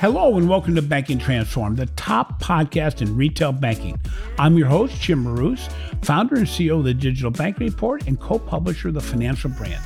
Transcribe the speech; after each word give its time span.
Hello 0.00 0.38
and 0.38 0.48
welcome 0.48 0.74
to 0.76 0.80
Banking 0.80 1.18
Transformed, 1.18 1.76
the 1.76 1.84
top 1.84 2.40
podcast 2.40 3.02
in 3.02 3.18
retail 3.18 3.52
banking. 3.52 4.00
I'm 4.38 4.56
your 4.56 4.66
host, 4.66 4.98
Jim 4.98 5.24
Marous, 5.24 5.68
founder 6.00 6.36
and 6.36 6.46
CEO 6.46 6.78
of 6.78 6.84
the 6.84 6.94
Digital 6.94 7.30
Bank 7.30 7.58
Report 7.58 8.06
and 8.06 8.18
co 8.18 8.38
publisher 8.38 8.88
of 8.88 8.94
the 8.94 9.02
Financial 9.02 9.50
Brand. 9.50 9.84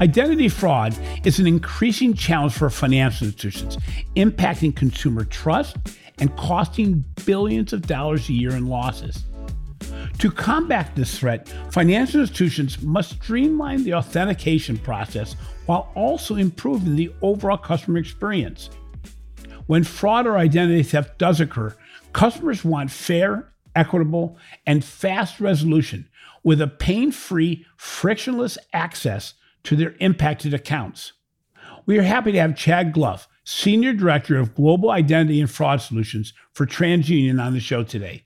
Identity 0.00 0.48
fraud 0.48 0.98
is 1.26 1.38
an 1.38 1.46
increasing 1.46 2.14
challenge 2.14 2.54
for 2.54 2.70
financial 2.70 3.26
institutions, 3.26 3.76
impacting 4.16 4.74
consumer 4.74 5.24
trust 5.24 5.76
and 6.20 6.34
costing 6.38 7.04
billions 7.26 7.74
of 7.74 7.82
dollars 7.82 8.30
a 8.30 8.32
year 8.32 8.56
in 8.56 8.66
losses. 8.66 9.26
To 10.20 10.30
combat 10.30 10.96
this 10.96 11.18
threat, 11.18 11.46
financial 11.70 12.22
institutions 12.22 12.80
must 12.80 13.22
streamline 13.22 13.84
the 13.84 13.92
authentication 13.92 14.78
process 14.78 15.34
while 15.66 15.92
also 15.94 16.36
improving 16.36 16.96
the 16.96 17.12
overall 17.20 17.58
customer 17.58 17.98
experience. 17.98 18.70
When 19.68 19.84
fraud 19.84 20.26
or 20.26 20.38
identity 20.38 20.82
theft 20.82 21.18
does 21.18 21.42
occur, 21.42 21.76
customers 22.14 22.64
want 22.64 22.90
fair, 22.90 23.52
equitable, 23.76 24.38
and 24.66 24.82
fast 24.82 25.40
resolution 25.40 26.08
with 26.42 26.62
a 26.62 26.66
pain 26.66 27.12
free, 27.12 27.66
frictionless 27.76 28.56
access 28.72 29.34
to 29.64 29.76
their 29.76 29.94
impacted 30.00 30.54
accounts. 30.54 31.12
We 31.84 31.98
are 31.98 32.02
happy 32.02 32.32
to 32.32 32.38
have 32.38 32.56
Chad 32.56 32.94
Gluff, 32.94 33.28
Senior 33.44 33.92
Director 33.92 34.38
of 34.38 34.54
Global 34.54 34.90
Identity 34.90 35.38
and 35.38 35.50
Fraud 35.50 35.82
Solutions 35.82 36.32
for 36.54 36.64
TransUnion, 36.64 37.38
on 37.38 37.52
the 37.52 37.60
show 37.60 37.82
today. 37.82 38.24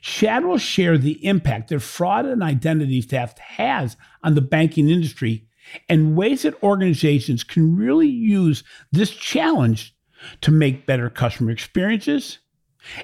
Chad 0.00 0.44
will 0.44 0.58
share 0.58 0.98
the 0.98 1.24
impact 1.24 1.68
that 1.68 1.80
fraud 1.80 2.26
and 2.26 2.42
identity 2.42 3.00
theft 3.00 3.38
has 3.38 3.96
on 4.24 4.34
the 4.34 4.40
banking 4.40 4.90
industry 4.90 5.46
and 5.88 6.16
ways 6.16 6.42
that 6.42 6.60
organizations 6.64 7.44
can 7.44 7.76
really 7.76 8.08
use 8.08 8.64
this 8.90 9.10
challenge 9.10 9.94
to 10.40 10.50
make 10.50 10.86
better 10.86 11.10
customer 11.10 11.50
experiences 11.50 12.38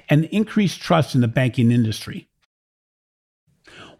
and 0.09 0.25
increase 0.25 0.75
trust 0.75 1.15
in 1.15 1.21
the 1.21 1.27
banking 1.27 1.71
industry. 1.71 2.27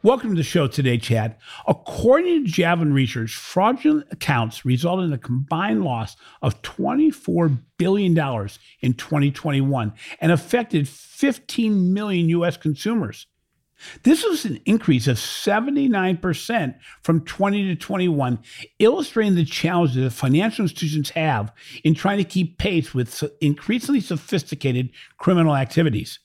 Welcome 0.03 0.29
to 0.29 0.35
the 0.35 0.43
show 0.43 0.67
today, 0.67 0.99
Chad. 0.99 1.37
According 1.67 2.45
to 2.45 2.51
Javelin 2.51 2.93
Research, 2.93 3.33
fraudulent 3.35 4.07
accounts 4.11 4.63
resulted 4.63 5.07
in 5.07 5.13
a 5.13 5.17
combined 5.17 5.83
loss 5.83 6.15
of 6.43 6.61
$24 6.61 7.59
billion 7.77 8.11
in 8.81 8.93
2021 8.93 9.93
and 10.21 10.31
affected 10.31 10.87
15 10.87 11.93
million 11.93 12.29
U.S. 12.29 12.57
consumers. 12.57 13.25
This 14.03 14.23
was 14.23 14.45
an 14.45 14.59
increase 14.65 15.07
of 15.07 15.17
79% 15.17 16.75
from 17.03 17.25
20 17.25 17.67
to 17.67 17.75
21, 17.75 18.39
illustrating 18.79 19.35
the 19.35 19.45
challenges 19.45 20.03
that 20.03 20.11
financial 20.11 20.63
institutions 20.63 21.11
have 21.11 21.51
in 21.83 21.93
trying 21.93 22.17
to 22.17 22.23
keep 22.23 22.57
pace 22.57 22.93
with 22.93 23.23
increasingly 23.41 24.01
sophisticated 24.01 24.89
criminal 25.17 25.55
activities. 25.55 26.19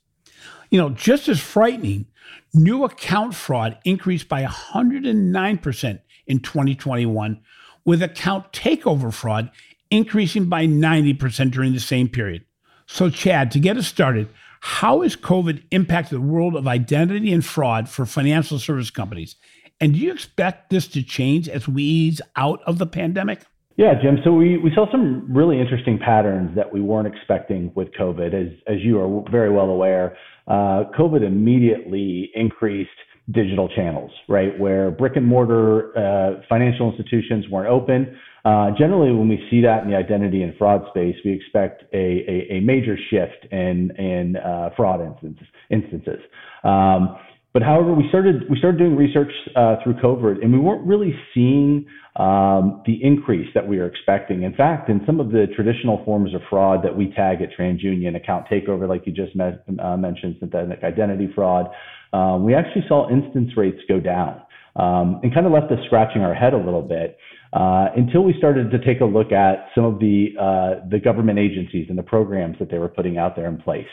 You 0.70 0.80
know, 0.80 0.90
just 0.90 1.28
as 1.28 1.40
frightening, 1.40 2.06
new 2.54 2.84
account 2.84 3.34
fraud 3.34 3.78
increased 3.84 4.28
by 4.28 4.44
109% 4.44 6.00
in 6.26 6.40
2021, 6.40 7.40
with 7.84 8.02
account 8.02 8.52
takeover 8.52 9.12
fraud 9.12 9.50
increasing 9.90 10.46
by 10.46 10.66
90% 10.66 11.50
during 11.50 11.74
the 11.74 11.80
same 11.80 12.08
period. 12.08 12.44
So, 12.86 13.10
Chad, 13.10 13.50
to 13.50 13.60
get 13.60 13.76
us 13.76 13.86
started, 13.86 14.28
how 14.64 15.00
has 15.00 15.16
COVID 15.16 15.64
impacted 15.72 16.18
the 16.18 16.22
world 16.22 16.54
of 16.54 16.68
identity 16.68 17.32
and 17.32 17.44
fraud 17.44 17.88
for 17.88 18.06
financial 18.06 18.60
service 18.60 18.90
companies? 18.90 19.34
And 19.80 19.92
do 19.92 19.98
you 19.98 20.12
expect 20.12 20.70
this 20.70 20.86
to 20.88 21.02
change 21.02 21.48
as 21.48 21.66
we 21.66 21.82
ease 21.82 22.20
out 22.36 22.60
of 22.64 22.78
the 22.78 22.86
pandemic? 22.86 23.42
Yeah, 23.76 23.94
Jim. 24.00 24.18
So 24.22 24.32
we, 24.32 24.58
we 24.58 24.70
saw 24.72 24.88
some 24.92 25.26
really 25.28 25.60
interesting 25.60 25.98
patterns 25.98 26.54
that 26.54 26.72
we 26.72 26.80
weren't 26.80 27.12
expecting 27.12 27.72
with 27.74 27.88
COVID. 27.98 28.34
As, 28.34 28.56
as 28.68 28.80
you 28.82 29.00
are 29.00 29.24
very 29.32 29.50
well 29.50 29.66
aware, 29.66 30.16
uh, 30.46 30.84
COVID 30.96 31.26
immediately 31.26 32.30
increased 32.36 32.90
digital 33.32 33.68
channels, 33.68 34.12
right? 34.28 34.56
Where 34.60 34.92
brick 34.92 35.16
and 35.16 35.26
mortar 35.26 35.90
uh, 35.98 36.42
financial 36.48 36.88
institutions 36.92 37.48
weren't 37.48 37.68
open, 37.68 38.16
uh, 38.44 38.70
generally, 38.76 39.12
when 39.12 39.28
we 39.28 39.38
see 39.50 39.60
that 39.62 39.84
in 39.84 39.90
the 39.90 39.96
identity 39.96 40.42
and 40.42 40.56
fraud 40.56 40.82
space, 40.90 41.14
we 41.24 41.32
expect 41.32 41.84
a, 41.92 41.96
a, 41.96 42.56
a 42.56 42.60
major 42.60 42.96
shift 43.10 43.52
in, 43.52 43.90
in 43.96 44.36
uh, 44.36 44.70
fraud 44.76 45.00
instances. 45.00 45.46
instances. 45.70 46.20
Um, 46.64 47.16
but 47.52 47.62
however, 47.62 47.92
we 47.92 48.08
started 48.08 48.48
we 48.48 48.56
started 48.58 48.78
doing 48.78 48.96
research 48.96 49.30
uh, 49.56 49.76
through 49.84 49.94
COVID, 49.94 50.42
and 50.42 50.52
we 50.52 50.58
weren't 50.58 50.86
really 50.86 51.14
seeing 51.34 51.84
um, 52.16 52.82
the 52.86 52.98
increase 53.02 53.48
that 53.54 53.66
we 53.66 53.76
were 53.76 53.86
expecting. 53.86 54.42
In 54.42 54.54
fact, 54.54 54.88
in 54.88 55.02
some 55.04 55.20
of 55.20 55.32
the 55.32 55.46
traditional 55.54 56.02
forms 56.04 56.34
of 56.34 56.40
fraud 56.48 56.82
that 56.82 56.96
we 56.96 57.12
tag 57.12 57.42
at 57.42 57.50
TransUnion, 57.58 58.16
account 58.16 58.46
takeover, 58.48 58.88
like 58.88 59.06
you 59.06 59.12
just 59.12 59.32
uh, 59.38 59.96
mentioned, 59.98 60.36
synthetic 60.40 60.82
identity 60.82 61.30
fraud, 61.34 61.68
uh, 62.14 62.38
we 62.40 62.54
actually 62.54 62.84
saw 62.88 63.10
instance 63.10 63.50
rates 63.54 63.80
go 63.86 64.00
down, 64.00 64.40
um, 64.76 65.20
and 65.22 65.34
kind 65.34 65.46
of 65.46 65.52
left 65.52 65.70
us 65.70 65.78
scratching 65.86 66.22
our 66.22 66.34
head 66.34 66.54
a 66.54 66.56
little 66.56 66.82
bit 66.82 67.18
uh, 67.52 67.88
until 67.96 68.22
we 68.22 68.34
started 68.38 68.70
to 68.70 68.78
take 68.84 69.00
a 69.00 69.04
look 69.04 69.32
at 69.32 69.66
some 69.74 69.84
of 69.84 69.98
the 69.98 70.28
uh, 70.40 70.88
the 70.90 70.98
government 70.98 71.38
agencies 71.38 71.86
and 71.88 71.98
the 71.98 72.02
programs 72.02 72.56
that 72.58 72.70
they 72.70 72.78
were 72.78 72.88
putting 72.88 73.18
out 73.18 73.36
there 73.36 73.46
in 73.46 73.58
place. 73.58 73.86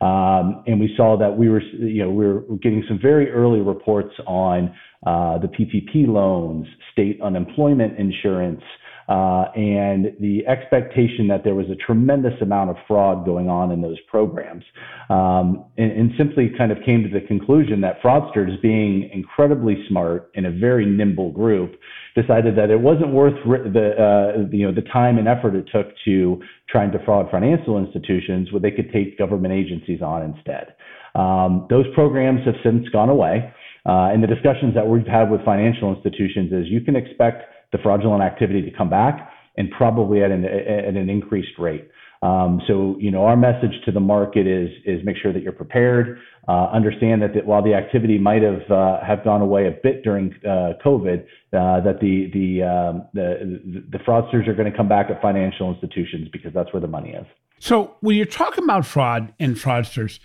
Um, 0.00 0.64
and 0.66 0.80
we 0.80 0.92
saw 0.96 1.16
that 1.18 1.36
we 1.36 1.48
were, 1.48 1.60
you 1.60 2.02
know, 2.02 2.10
we 2.10 2.26
were 2.26 2.40
getting 2.60 2.82
some 2.88 2.98
very 3.00 3.30
early 3.30 3.60
reports 3.60 4.14
on 4.26 4.74
uh, 5.06 5.38
the 5.38 5.48
PPP 5.48 6.08
loans, 6.08 6.66
state 6.92 7.20
unemployment 7.22 7.98
insurance, 7.98 8.62
uh, 9.08 9.50
and 9.56 10.12
the 10.20 10.46
expectation 10.46 11.28
that 11.28 11.42
there 11.44 11.54
was 11.54 11.66
a 11.70 11.74
tremendous 11.74 12.34
amount 12.40 12.70
of 12.70 12.76
fraud 12.86 13.24
going 13.24 13.48
on 13.48 13.72
in 13.72 13.82
those 13.82 14.00
programs. 14.08 14.64
Um, 15.10 15.64
and, 15.76 15.92
and, 15.92 16.12
simply 16.16 16.52
kind 16.56 16.70
of 16.70 16.78
came 16.84 17.02
to 17.02 17.08
the 17.08 17.26
conclusion 17.26 17.80
that 17.80 18.00
fraudsters, 18.00 18.60
being 18.62 19.10
incredibly 19.12 19.84
smart 19.88 20.30
and 20.36 20.46
a 20.46 20.50
very 20.50 20.86
nimble 20.86 21.30
group, 21.30 21.74
decided 22.14 22.56
that 22.56 22.70
it 22.70 22.80
wasn't 22.80 23.12
worth 23.12 23.34
the 23.44 23.92
uh, 23.98 24.48
you 24.50 24.66
know 24.66 24.72
the 24.72 24.86
time 24.92 25.18
and 25.18 25.26
effort 25.26 25.54
it 25.54 25.66
took 25.72 25.88
to 26.04 26.40
try 26.68 26.84
and 26.84 26.92
defraud 26.92 27.30
financial 27.30 27.78
institutions, 27.78 28.52
where 28.52 28.60
they 28.60 28.70
could 28.70 28.92
take 28.92 29.18
government 29.18 29.52
agencies 29.52 30.00
on 30.00 30.22
instead. 30.22 30.74
Um, 31.14 31.66
those 31.68 31.86
programs 31.94 32.44
have 32.46 32.56
since 32.62 32.88
gone 32.90 33.08
away. 33.08 33.52
Uh, 33.84 34.14
and 34.14 34.22
the 34.22 34.28
discussions 34.28 34.74
that 34.74 34.86
we've 34.86 35.06
had 35.06 35.28
with 35.28 35.44
financial 35.44 35.92
institutions 35.92 36.52
is 36.52 36.66
you 36.68 36.80
can 36.80 36.94
expect 36.94 37.42
the 37.72 37.78
fraudulent 37.78 38.22
activity 38.22 38.62
to 38.62 38.70
come 38.76 38.90
back 38.90 39.30
and 39.56 39.70
probably 39.70 40.22
at 40.22 40.30
an, 40.30 40.44
at 40.44 40.94
an 40.94 41.10
increased 41.10 41.58
rate. 41.58 41.88
Um, 42.22 42.62
so, 42.68 42.96
you 43.00 43.10
know, 43.10 43.24
our 43.24 43.36
message 43.36 43.72
to 43.84 43.90
the 43.90 44.00
market 44.00 44.46
is 44.46 44.70
is 44.84 45.04
make 45.04 45.16
sure 45.20 45.32
that 45.32 45.42
you're 45.42 45.52
prepared. 45.52 46.20
Uh, 46.46 46.66
understand 46.72 47.20
that, 47.22 47.34
that 47.34 47.46
while 47.46 47.62
the 47.64 47.74
activity 47.74 48.16
might 48.16 48.42
have 48.42 48.70
uh, 48.70 49.00
have 49.04 49.24
gone 49.24 49.40
away 49.40 49.66
a 49.66 49.72
bit 49.82 50.04
during 50.04 50.32
uh, 50.44 50.74
COVID, 50.84 51.24
uh, 51.52 51.80
that 51.80 51.98
the 52.00 52.30
the, 52.32 52.62
um, 52.62 53.08
the 53.12 53.84
the 53.90 53.98
fraudsters 53.98 54.46
are 54.46 54.54
going 54.54 54.70
to 54.70 54.76
come 54.76 54.88
back 54.88 55.10
at 55.10 55.20
financial 55.20 55.74
institutions 55.74 56.28
because 56.32 56.52
that's 56.54 56.72
where 56.72 56.80
the 56.80 56.86
money 56.86 57.10
is. 57.10 57.26
So, 57.58 57.96
when 58.00 58.16
you're 58.16 58.26
talking 58.26 58.62
about 58.62 58.86
fraud 58.86 59.34
and 59.40 59.56
fraudsters, 59.56 60.20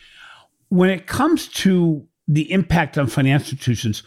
when 0.69 0.91
it 0.91 1.07
comes 1.07 1.47
to 1.47 2.05
the 2.27 2.51
impact 2.51 2.99
on 2.99 3.07
financial 3.07 3.53
institutions, 3.53 4.03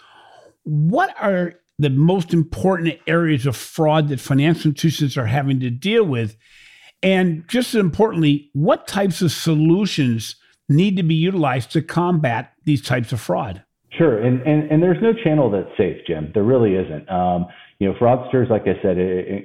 what 0.62 1.12
are 1.20 1.54
the 1.80 1.90
most 1.90 2.34
important 2.34 2.94
areas 3.06 3.46
of 3.46 3.56
fraud 3.56 4.08
that 4.08 4.20
financial 4.20 4.68
institutions 4.68 5.16
are 5.16 5.26
having 5.26 5.60
to 5.60 5.70
deal 5.70 6.04
with? 6.04 6.36
And 7.02 7.44
just 7.48 7.74
as 7.74 7.80
importantly, 7.80 8.50
what 8.52 8.86
types 8.86 9.22
of 9.22 9.32
solutions 9.32 10.36
need 10.68 10.96
to 10.96 11.02
be 11.02 11.14
utilized 11.14 11.72
to 11.72 11.82
combat 11.82 12.52
these 12.64 12.82
types 12.82 13.12
of 13.12 13.20
fraud? 13.20 13.64
Sure, 13.96 14.20
and, 14.22 14.40
and, 14.42 14.70
and 14.70 14.82
there's 14.82 15.02
no 15.02 15.12
channel 15.24 15.50
that's 15.50 15.76
safe, 15.76 15.96
Jim. 16.06 16.30
There 16.34 16.44
really 16.44 16.74
isn't. 16.74 17.10
Um, 17.10 17.46
you 17.78 17.88
know, 17.88 17.94
fraudsters, 17.98 18.50
like 18.50 18.62
I 18.62 18.80
said, 18.82 18.98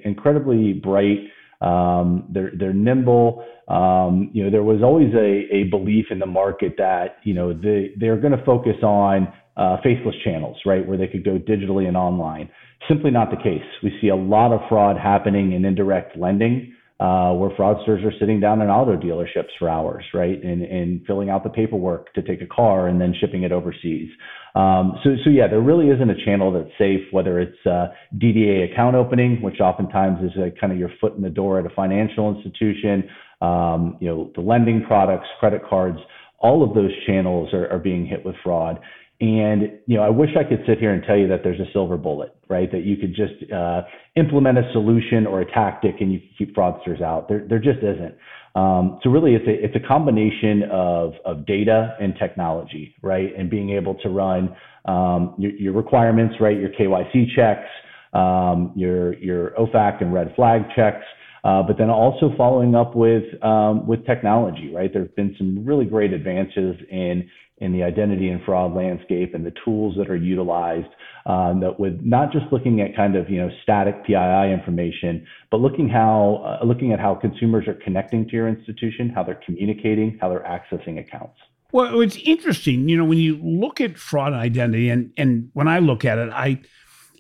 incredibly 0.04 0.74
bright. 0.74 1.20
Um, 1.62 2.28
they're 2.30 2.52
they're 2.60 2.74
nimble. 2.74 3.44
Um, 3.70 4.30
you 4.34 4.44
know, 4.44 4.52
there 4.52 4.62
was 4.62 4.84
always 4.84 5.12
a, 5.16 5.48
a 5.56 5.64
belief 5.72 6.08
in 6.12 6.20
the 6.20 6.26
market 6.26 6.74
that 6.78 7.18
you 7.24 7.34
know 7.34 7.54
they 7.54 7.94
they're 7.98 8.20
going 8.20 8.38
to 8.38 8.46
focus 8.46 8.76
on 8.84 9.34
uh, 9.58 9.78
faceless 9.84 10.16
channels, 10.24 10.58
right, 10.66 10.86
where 10.86 10.98
they 10.98 11.08
could 11.08 11.24
go 11.24 11.38
digitally 11.38 11.88
and 11.88 11.98
online. 11.98 12.50
Simply 12.88 13.12
not 13.12 13.32
the 13.32 13.38
case. 13.38 13.64
We 13.82 13.98
see 14.02 14.10
a 14.10 14.16
lot 14.16 14.52
of 14.52 14.62
fraud 14.70 14.98
happening 14.98 15.54
in 15.54 15.66
indirect 15.66 16.18
lending, 16.18 16.74
uh, 17.00 17.34
where 17.34 17.50
fraudsters 17.52 18.06
are 18.06 18.14
sitting 18.20 18.40
down 18.40 18.62
in 18.62 18.70
auto 18.70 18.96
dealerships 18.96 19.50
for 19.60 19.70
hours, 19.70 20.04
right, 20.14 20.42
and, 20.44 20.62
and 20.62 21.06
filling 21.06 21.30
out 21.30 21.44
the 21.44 21.50
paperwork 21.50 22.14
to 22.14 22.22
take 22.22 22.42
a 22.42 22.46
car 22.46 22.88
and 22.88 23.02
then 23.02 23.14
shipping 23.20 23.44
it 23.44 23.52
overseas. 23.52 24.10
Um, 24.56 24.94
so, 25.04 25.12
so 25.26 25.30
yeah, 25.30 25.48
there 25.50 25.60
really 25.60 25.90
isn't 25.90 26.10
a 26.10 26.26
channel 26.26 26.54
that's 26.54 26.72
safe, 26.78 27.02
whether 27.12 27.42
it's 27.42 27.58
uh, 27.66 27.88
DDA 28.18 28.72
account 28.72 28.96
opening, 28.96 29.42
which 29.42 29.60
oftentimes 29.60 30.20
is 30.24 30.38
a, 30.38 30.58
kind 30.58 30.72
of 30.72 30.80
your 30.80 30.90
foot 31.02 31.16
in 31.16 31.22
the 31.22 31.30
door 31.30 31.60
at 31.60 31.66
a 31.66 31.76
financial 31.76 32.34
institution, 32.34 33.10
um, 33.42 33.98
you 34.00 34.08
know, 34.08 34.32
the 34.36 34.42
lending 34.42 34.84
products, 34.86 35.28
credit 35.40 35.62
cards, 35.70 35.98
all 36.40 36.64
of 36.64 36.74
those 36.74 36.92
channels 37.06 37.54
are, 37.54 37.70
are 37.70 37.80
being 37.80 38.06
hit 38.06 38.26
with 38.26 38.36
fraud. 38.44 38.80
And 39.22 39.80
you 39.86 39.96
know, 39.96 40.04
I 40.04 40.10
wish 40.10 40.32
I 40.38 40.44
could 40.44 40.60
sit 40.68 40.80
here 40.80 40.94
and 40.94 41.02
tell 41.04 41.16
you 41.16 41.28
that 41.30 41.40
there's 41.42 41.60
a 41.60 41.72
silver 41.72 41.96
bullet, 41.96 42.36
right? 42.50 42.70
That 42.70 42.84
you 42.84 42.98
could 42.98 43.16
just 43.16 43.50
uh, 43.52 43.84
implement 44.16 44.58
a 44.58 44.70
solution 44.74 45.26
or 45.26 45.40
a 45.40 45.52
tactic 45.52 45.96
and 46.02 46.12
you 46.12 46.20
keep 46.38 46.54
fraudsters 46.54 47.02
out. 47.02 47.30
There, 47.30 47.46
there 47.48 47.60
just 47.60 47.80
isn't. 47.80 48.16
Um, 48.56 49.00
so 49.04 49.10
really, 49.10 49.36
it's 49.36 49.48
a 49.48 49.64
it's 49.64 49.76
a 49.76 49.88
combination 49.88 50.64
of 50.70 51.14
of 51.24 51.46
data 51.46 51.96
and 52.02 52.14
technology, 52.20 52.96
right? 53.02 53.30
And 53.38 53.50
being 53.50 53.70
able 53.70 53.96
to 53.96 54.10
run 54.10 54.56
um, 54.86 55.36
your, 55.38 55.52
your, 55.52 55.74
requirements, 55.74 56.36
right? 56.40 56.58
Your 56.58 56.70
KYC 56.70 57.36
checks, 57.36 57.68
um, 58.14 58.74
your 58.76 59.14
your 59.16 59.52
OFAC 59.52 60.02
and 60.02 60.14
red 60.14 60.34
flag 60.36 60.62
checks, 60.76 61.04
uh, 61.46 61.62
but 61.62 61.78
then 61.78 61.92
also 61.92 62.34
following 62.36 62.74
up 62.74 62.96
with 62.96 63.24
um, 63.44 63.86
with 63.86 64.04
technology, 64.08 64.72
right? 64.74 64.92
There 64.92 65.04
have 65.04 65.16
been 65.16 65.36
some 65.38 65.64
really 65.64 65.86
great 65.86 66.12
advances 66.12 66.76
in 66.90 67.30
in 67.60 67.72
the 67.72 67.84
identity 67.84 68.30
and 68.30 68.44
fraud 68.44 68.74
landscape 68.74 69.34
and 69.36 69.46
the 69.46 69.54
tools 69.64 69.96
that 69.98 70.10
are 70.10 70.16
utilized 70.16 70.90
um, 71.28 71.62
that 71.62 71.80
with 71.80 72.02
not 72.02 72.32
just 72.32 72.46
looking 72.52 72.82
at 72.82 72.96
kind 72.96 73.16
of 73.16 73.30
you 73.30 73.40
know 73.40 73.50
static 73.62 74.04
PII 74.08 74.52
information, 74.52 75.26
but 75.52 75.62
looking 75.62 75.88
how 75.88 76.60
uh, 76.62 76.66
looking 76.66 76.92
at 76.92 77.00
how 77.00 77.14
consumers 77.14 77.68
are 77.68 77.76
connecting 77.76 78.26
to 78.26 78.32
your 78.32 78.48
institution, 78.48 79.10
how 79.14 79.24
they're 79.24 79.40
communicating, 79.46 80.18
how 80.20 80.30
they're 80.30 80.40
accessing 80.40 81.00
accounts. 81.00 81.38
Well, 81.72 82.02
it's 82.02 82.18
interesting, 82.18 82.90
you 82.90 82.98
know, 82.98 83.06
when 83.06 83.18
you 83.18 83.38
look 83.44 83.82
at 83.82 83.98
fraud 83.98 84.34
and 84.34 84.42
identity, 84.42 84.90
and 84.90 85.12
and 85.16 85.52
when 85.54 85.68
I 85.68 85.78
look 85.78 86.06
at 86.06 86.18
it, 86.18 86.32
I 86.32 86.62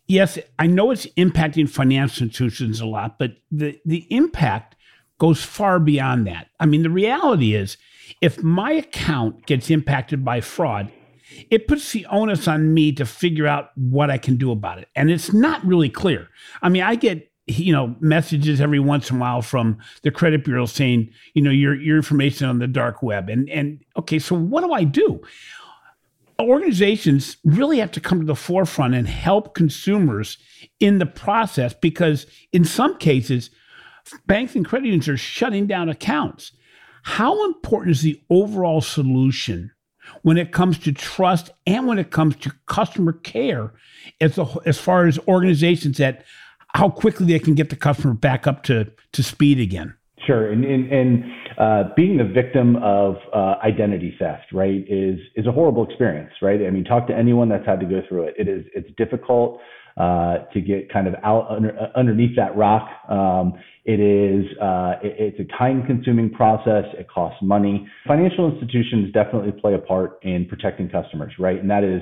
yes, 0.07 0.37
I 0.59 0.67
know 0.67 0.91
it's 0.91 1.05
impacting 1.17 1.69
financial 1.69 2.25
institutions 2.25 2.79
a 2.79 2.85
lot, 2.85 3.17
but 3.19 3.37
the 3.51 3.79
the 3.85 4.05
impact 4.09 4.75
goes 5.17 5.43
far 5.43 5.79
beyond 5.79 6.27
that. 6.27 6.49
I 6.59 6.65
mean, 6.65 6.83
the 6.83 6.89
reality 6.89 7.55
is 7.55 7.77
if 8.21 8.43
my 8.43 8.71
account 8.71 9.45
gets 9.45 9.69
impacted 9.69 10.25
by 10.25 10.41
fraud, 10.41 10.91
it 11.49 11.67
puts 11.67 11.91
the 11.91 12.05
onus 12.07 12.47
on 12.47 12.73
me 12.73 12.91
to 12.93 13.05
figure 13.05 13.47
out 13.47 13.71
what 13.75 14.09
I 14.09 14.17
can 14.17 14.37
do 14.37 14.51
about 14.51 14.79
it. 14.79 14.89
And 14.95 15.09
it's 15.09 15.33
not 15.33 15.65
really 15.65 15.89
clear. 15.89 16.29
I 16.61 16.69
mean, 16.69 16.83
I 16.83 16.95
get 16.95 17.31
you 17.47 17.71
know 17.71 17.95
messages 17.99 18.59
every 18.59 18.79
once 18.79 19.09
in 19.09 19.17
a 19.17 19.19
while 19.19 19.41
from 19.41 19.77
the 20.01 20.11
credit 20.11 20.43
bureau 20.43 20.65
saying 20.65 21.09
you 21.33 21.41
know 21.41 21.51
your 21.51 21.75
your 21.75 21.95
information 21.95 22.47
on 22.47 22.59
the 22.59 22.67
dark 22.67 23.03
web 23.03 23.29
and 23.29 23.47
and 23.49 23.83
okay 23.95 24.17
so 24.17 24.35
what 24.35 24.61
do 24.61 24.71
i 24.71 24.83
do 24.83 25.21
organizations 26.39 27.37
really 27.43 27.79
have 27.79 27.91
to 27.91 28.01
come 28.01 28.19
to 28.19 28.25
the 28.25 28.35
forefront 28.35 28.93
and 28.93 29.07
help 29.07 29.55
consumers 29.55 30.37
in 30.79 30.97
the 30.99 31.05
process 31.05 31.73
because 31.73 32.25
in 32.51 32.65
some 32.65 32.97
cases 32.97 33.49
banks 34.27 34.55
and 34.55 34.65
credit 34.65 34.85
unions 34.85 35.07
are 35.07 35.17
shutting 35.17 35.65
down 35.65 35.89
accounts 35.89 36.51
how 37.03 37.45
important 37.45 37.91
is 37.91 38.01
the 38.01 38.21
overall 38.29 38.81
solution 38.81 39.71
when 40.23 40.37
it 40.37 40.51
comes 40.51 40.77
to 40.79 40.91
trust 40.91 41.51
and 41.65 41.87
when 41.87 41.99
it 41.99 42.11
comes 42.11 42.35
to 42.35 42.51
customer 42.65 43.13
care 43.13 43.73
as, 44.21 44.37
a, 44.37 44.47
as 44.65 44.77
far 44.77 45.05
as 45.05 45.19
organizations 45.27 45.97
that 45.97 46.25
how 46.75 46.89
quickly 46.89 47.25
they 47.25 47.39
can 47.39 47.55
get 47.55 47.69
the 47.69 47.75
customer 47.75 48.13
back 48.13 48.47
up 48.47 48.63
to, 48.63 48.91
to 49.13 49.23
speed 49.23 49.59
again? 49.59 49.95
Sure, 50.25 50.51
and 50.51 50.63
and, 50.63 50.91
and 50.91 51.23
uh, 51.57 51.83
being 51.95 52.17
the 52.17 52.23
victim 52.23 52.77
of 52.77 53.15
uh, 53.33 53.55
identity 53.63 54.15
theft, 54.17 54.45
right, 54.53 54.83
is 54.87 55.19
is 55.35 55.45
a 55.45 55.51
horrible 55.51 55.85
experience, 55.85 56.31
right? 56.41 56.59
I 56.65 56.69
mean, 56.71 56.83
talk 56.83 57.07
to 57.07 57.15
anyone 57.15 57.49
that's 57.49 57.65
had 57.65 57.79
to 57.81 57.85
go 57.85 58.01
through 58.07 58.23
it. 58.23 58.35
It 58.37 58.47
is 58.47 58.65
it's 58.73 58.89
difficult 58.97 59.59
uh, 59.97 60.39
to 60.53 60.61
get 60.61 60.91
kind 60.91 61.07
of 61.07 61.13
out 61.23 61.47
under, 61.49 61.77
uh, 61.79 61.97
underneath 61.97 62.35
that 62.35 62.55
rock. 62.57 62.89
Um, 63.09 63.53
it 63.85 63.99
is 63.99 64.45
uh, 64.59 64.93
it, 65.03 65.37
it's 65.37 65.39
a 65.39 65.57
time-consuming 65.57 66.31
process. 66.31 66.85
It 66.97 67.07
costs 67.09 67.39
money. 67.41 67.87
Financial 68.07 68.51
institutions 68.51 69.13
definitely 69.13 69.51
play 69.51 69.75
a 69.75 69.79
part 69.79 70.19
in 70.23 70.47
protecting 70.47 70.89
customers, 70.89 71.33
right? 71.39 71.59
And 71.59 71.69
that 71.69 71.83
is 71.83 72.01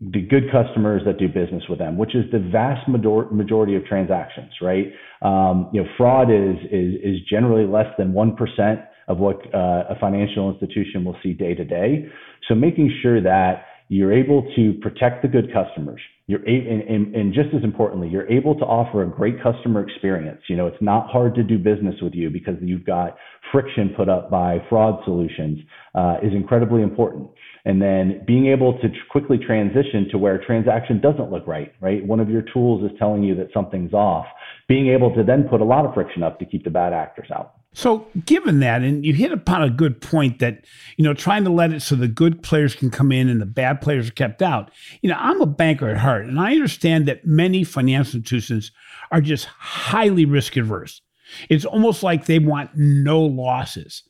the 0.00 0.22
good 0.22 0.44
customers 0.50 1.02
that 1.04 1.18
do 1.18 1.28
business 1.28 1.62
with 1.68 1.78
them, 1.78 1.98
which 1.98 2.14
is 2.14 2.24
the 2.32 2.38
vast 2.38 2.88
majority 2.88 3.76
of 3.76 3.84
transactions, 3.84 4.50
right? 4.62 4.86
Um, 5.20 5.68
you 5.72 5.82
know, 5.82 5.88
fraud 5.96 6.30
is 6.30 6.56
is 6.70 6.94
is 7.02 7.16
generally 7.28 7.66
less 7.66 7.92
than 7.98 8.12
one 8.12 8.34
percent 8.34 8.80
of 9.08 9.18
what 9.18 9.36
uh, 9.54 9.84
a 9.90 9.96
financial 10.00 10.50
institution 10.50 11.04
will 11.04 11.16
see 11.22 11.32
day 11.32 11.54
to 11.54 11.64
day. 11.64 12.08
So 12.48 12.54
making 12.54 12.92
sure 13.02 13.22
that 13.22 13.64
you're 13.88 14.12
able 14.12 14.46
to 14.54 14.74
protect 14.82 15.22
the 15.22 15.28
good 15.28 15.50
customers. 15.52 16.00
You're 16.26 16.46
a- 16.46 16.70
and, 16.70 16.82
and, 16.82 17.14
and, 17.16 17.32
just 17.32 17.48
as 17.54 17.64
importantly, 17.64 18.08
you're 18.08 18.30
able 18.30 18.54
to 18.56 18.64
offer 18.64 19.02
a 19.02 19.08
great 19.08 19.42
customer 19.42 19.82
experience. 19.82 20.42
You 20.46 20.56
know, 20.56 20.66
it's 20.66 20.82
not 20.82 21.08
hard 21.08 21.34
to 21.36 21.42
do 21.42 21.58
business 21.58 21.94
with 22.02 22.12
you 22.12 22.28
because 22.28 22.56
you've 22.60 22.84
got 22.84 23.16
friction 23.50 23.94
put 23.96 24.10
up 24.10 24.30
by 24.30 24.58
fraud 24.68 25.00
solutions 25.06 25.60
uh, 25.94 26.16
is 26.22 26.34
incredibly 26.34 26.82
important. 26.82 27.30
And 27.68 27.82
then 27.82 28.22
being 28.26 28.46
able 28.46 28.78
to 28.78 28.88
quickly 29.10 29.36
transition 29.36 30.08
to 30.10 30.16
where 30.16 30.36
a 30.36 30.44
transaction 30.44 31.02
doesn't 31.02 31.30
look 31.30 31.46
right, 31.46 31.70
right? 31.82 32.02
One 32.04 32.18
of 32.18 32.30
your 32.30 32.40
tools 32.40 32.82
is 32.82 32.98
telling 32.98 33.22
you 33.22 33.34
that 33.34 33.48
something's 33.52 33.92
off. 33.92 34.24
Being 34.68 34.88
able 34.88 35.14
to 35.14 35.22
then 35.22 35.44
put 35.50 35.60
a 35.60 35.64
lot 35.64 35.84
of 35.84 35.92
friction 35.92 36.22
up 36.22 36.38
to 36.38 36.46
keep 36.46 36.64
the 36.64 36.70
bad 36.70 36.94
actors 36.94 37.28
out. 37.30 37.56
So, 37.74 38.06
given 38.24 38.60
that, 38.60 38.80
and 38.80 39.04
you 39.04 39.12
hit 39.12 39.32
upon 39.32 39.62
a 39.62 39.68
good 39.68 40.00
point 40.00 40.38
that, 40.38 40.64
you 40.96 41.04
know, 41.04 41.12
trying 41.12 41.44
to 41.44 41.50
let 41.50 41.70
it 41.70 41.82
so 41.82 41.94
the 41.94 42.08
good 42.08 42.42
players 42.42 42.74
can 42.74 42.90
come 42.90 43.12
in 43.12 43.28
and 43.28 43.38
the 43.38 43.46
bad 43.46 43.82
players 43.82 44.08
are 44.08 44.12
kept 44.12 44.40
out. 44.40 44.70
You 45.02 45.10
know, 45.10 45.16
I'm 45.18 45.42
a 45.42 45.46
banker 45.46 45.90
at 45.90 45.98
heart, 45.98 46.24
and 46.24 46.40
I 46.40 46.52
understand 46.52 47.06
that 47.06 47.26
many 47.26 47.64
financial 47.64 48.16
institutions 48.16 48.72
are 49.12 49.20
just 49.20 49.44
highly 49.44 50.24
risk 50.24 50.56
averse. 50.56 51.02
It's 51.50 51.66
almost 51.66 52.02
like 52.02 52.24
they 52.24 52.38
want 52.38 52.70
no 52.74 53.20
losses. 53.20 54.04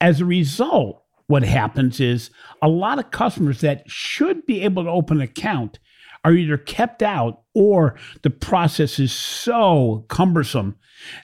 As 0.00 0.22
a 0.22 0.24
result, 0.24 1.01
what 1.26 1.42
happens 1.42 2.00
is 2.00 2.30
a 2.60 2.68
lot 2.68 2.98
of 2.98 3.10
customers 3.10 3.60
that 3.60 3.82
should 3.88 4.44
be 4.46 4.62
able 4.62 4.84
to 4.84 4.90
open 4.90 5.18
an 5.18 5.22
account 5.22 5.78
are 6.24 6.32
either 6.32 6.56
kept 6.56 7.02
out 7.02 7.42
or 7.54 7.96
the 8.22 8.30
process 8.30 8.98
is 8.98 9.12
so 9.12 10.04
cumbersome 10.08 10.76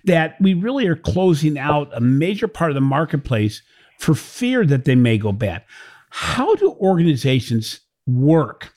that 0.05 0.35
we 0.41 0.55
really 0.55 0.87
are 0.87 0.97
closing 0.97 1.59
out 1.59 1.89
a 1.95 2.01
major 2.01 2.49
part 2.49 2.71
of 2.71 2.75
the 2.75 2.81
marketplace 2.81 3.63
for 3.99 4.15
fear 4.15 4.65
that 4.67 4.85
they 4.85 4.95
may 4.95 5.19
go 5.19 5.33
bad. 5.33 5.63
How 6.11 6.55
do 6.57 6.73
organizations 6.81 7.81
work 8.07 8.73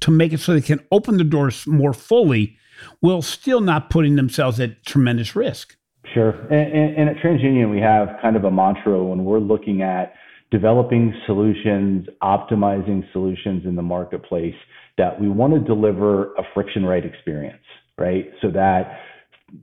to 0.00 0.10
make 0.10 0.32
it 0.32 0.40
so 0.40 0.52
they 0.52 0.60
can 0.60 0.84
open 0.90 1.18
the 1.18 1.24
doors 1.24 1.66
more 1.66 1.92
fully 1.92 2.56
while 3.00 3.22
still 3.22 3.60
not 3.60 3.90
putting 3.90 4.16
themselves 4.16 4.58
at 4.58 4.84
tremendous 4.84 5.36
risk? 5.36 5.76
Sure. 6.12 6.30
And, 6.30 6.72
and, 6.72 6.96
and 6.96 7.08
at 7.10 7.16
TransUnion, 7.16 7.70
we 7.70 7.80
have 7.80 8.08
kind 8.20 8.36
of 8.36 8.44
a 8.44 8.50
mantra 8.50 9.02
when 9.02 9.24
we're 9.24 9.38
looking 9.38 9.82
at 9.82 10.14
developing 10.52 11.14
solutions, 11.26 12.06
optimizing 12.22 13.02
solutions 13.12 13.64
in 13.64 13.74
the 13.74 13.82
marketplace 13.82 14.54
that 14.98 15.18
we 15.18 15.28
want 15.28 15.54
to 15.54 15.60
deliver 15.60 16.34
a 16.34 16.42
friction 16.54 16.84
right 16.84 17.04
experience, 17.04 17.64
right? 17.98 18.26
So 18.42 18.50
that 18.50 18.98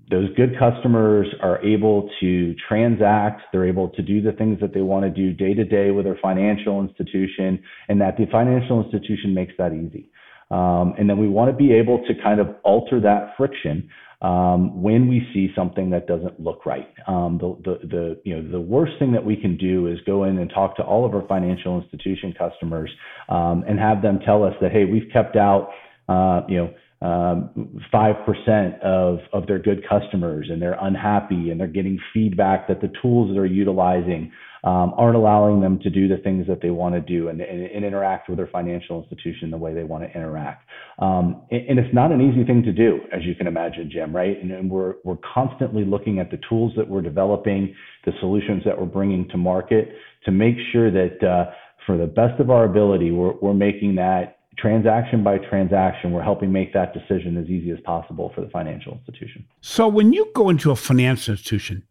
those 0.09 0.27
good 0.35 0.57
customers 0.57 1.27
are 1.41 1.63
able 1.63 2.09
to 2.19 2.55
transact, 2.67 3.41
they're 3.51 3.67
able 3.67 3.89
to 3.89 4.01
do 4.01 4.21
the 4.21 4.31
things 4.33 4.59
that 4.61 4.73
they 4.73 4.81
want 4.81 5.05
to 5.05 5.11
do 5.11 5.31
day 5.31 5.53
to 5.53 5.63
day 5.63 5.91
with 5.91 6.05
their 6.05 6.17
financial 6.21 6.81
institution, 6.81 7.61
and 7.87 8.01
that 8.01 8.17
the 8.17 8.25
financial 8.31 8.83
institution 8.83 9.33
makes 9.33 9.53
that 9.57 9.73
easy. 9.73 10.09
Um, 10.51 10.95
and 10.97 11.09
then 11.09 11.17
we 11.17 11.27
want 11.27 11.51
to 11.51 11.55
be 11.55 11.73
able 11.73 12.03
to 12.07 12.13
kind 12.21 12.39
of 12.39 12.47
alter 12.63 12.99
that 13.01 13.35
friction 13.37 13.89
um, 14.21 14.81
when 14.81 15.07
we 15.07 15.25
see 15.33 15.49
something 15.55 15.91
that 15.91 16.07
doesn't 16.07 16.39
look 16.39 16.65
right. 16.65 16.89
Um, 17.07 17.37
the, 17.39 17.55
the, 17.63 17.87
the, 17.87 18.21
you 18.25 18.35
know, 18.35 18.51
the 18.51 18.59
worst 18.59 18.93
thing 18.99 19.13
that 19.13 19.23
we 19.23 19.37
can 19.37 19.57
do 19.57 19.87
is 19.87 19.97
go 20.05 20.25
in 20.25 20.37
and 20.39 20.49
talk 20.49 20.75
to 20.77 20.83
all 20.83 21.05
of 21.05 21.13
our 21.13 21.25
financial 21.27 21.79
institution 21.81 22.33
customers 22.37 22.91
um, 23.29 23.63
and 23.67 23.79
have 23.79 24.01
them 24.01 24.19
tell 24.25 24.43
us 24.43 24.53
that, 24.61 24.71
hey, 24.71 24.85
we've 24.85 25.09
kept 25.13 25.37
out, 25.37 25.69
uh, 26.09 26.41
you 26.49 26.57
know, 26.57 26.73
um, 27.01 27.79
5% 27.93 28.81
of, 28.81 29.19
of 29.31 29.47
their 29.47 29.59
good 29.59 29.87
customers 29.87 30.49
and 30.51 30.61
they're 30.61 30.77
unhappy 30.81 31.49
and 31.49 31.57
they're 31.57 31.67
getting 31.67 31.97
feedback 32.13 32.67
that 32.67 32.81
the 32.81 32.91
tools 33.01 33.33
they're 33.33 33.45
utilizing 33.45 34.33
um, 34.63 34.93
aren't 34.97 35.15
allowing 35.15 35.61
them 35.61 35.79
to 35.79 35.89
do 35.89 36.07
the 36.07 36.17
things 36.17 36.47
that 36.47 36.61
they 36.61 36.69
want 36.69 36.95
to 36.95 37.01
do 37.01 37.29
and, 37.29 37.39
and, 37.41 37.63
and, 37.63 37.85
interact 37.85 38.27
with 38.27 38.37
their 38.37 38.47
financial 38.47 39.01
institution 39.01 39.51
the 39.51 39.57
way 39.57 39.73
they 39.73 39.83
want 39.83 40.03
to 40.03 40.09
interact. 40.17 40.67
Um, 40.99 41.43
and, 41.49 41.69
and, 41.69 41.79
it's 41.79 41.93
not 41.93 42.11
an 42.11 42.21
easy 42.21 42.43
thing 42.43 42.61
to 42.63 42.73
do, 42.73 42.99
as 43.13 43.23
you 43.23 43.35
can 43.35 43.47
imagine, 43.47 43.89
Jim, 43.91 44.13
right? 44.13 44.37
And, 44.41 44.69
we're, 44.69 44.95
we're 45.03 45.17
constantly 45.33 45.85
looking 45.85 46.19
at 46.19 46.29
the 46.29 46.39
tools 46.49 46.73
that 46.75 46.87
we're 46.87 47.01
developing, 47.01 47.73
the 48.05 48.11
solutions 48.19 48.63
that 48.65 48.77
we're 48.77 48.85
bringing 48.85 49.27
to 49.29 49.37
market 49.37 49.89
to 50.25 50.31
make 50.31 50.55
sure 50.71 50.91
that 50.91 51.23
uh, 51.23 51.51
for 51.85 51.97
the 51.97 52.05
best 52.05 52.39
of 52.39 52.49
our 52.49 52.65
ability, 52.65 53.11
we're, 53.11 53.33
we're 53.41 53.53
making 53.53 53.95
that 53.95 54.39
transaction 54.57 55.23
by 55.23 55.37
transaction, 55.37 56.11
we're 56.11 56.23
helping 56.23 56.51
make 56.51 56.73
that 56.73 56.93
decision 56.93 57.37
as 57.37 57.45
easy 57.45 57.71
as 57.71 57.79
possible 57.85 58.31
for 58.35 58.41
the 58.41 58.49
financial 58.49 58.93
institution. 58.93 59.45
So 59.61 59.87
when 59.87 60.11
you 60.11 60.29
go 60.35 60.49
into 60.49 60.71
a 60.71 60.75
financial 60.75 61.33
institution, 61.33 61.83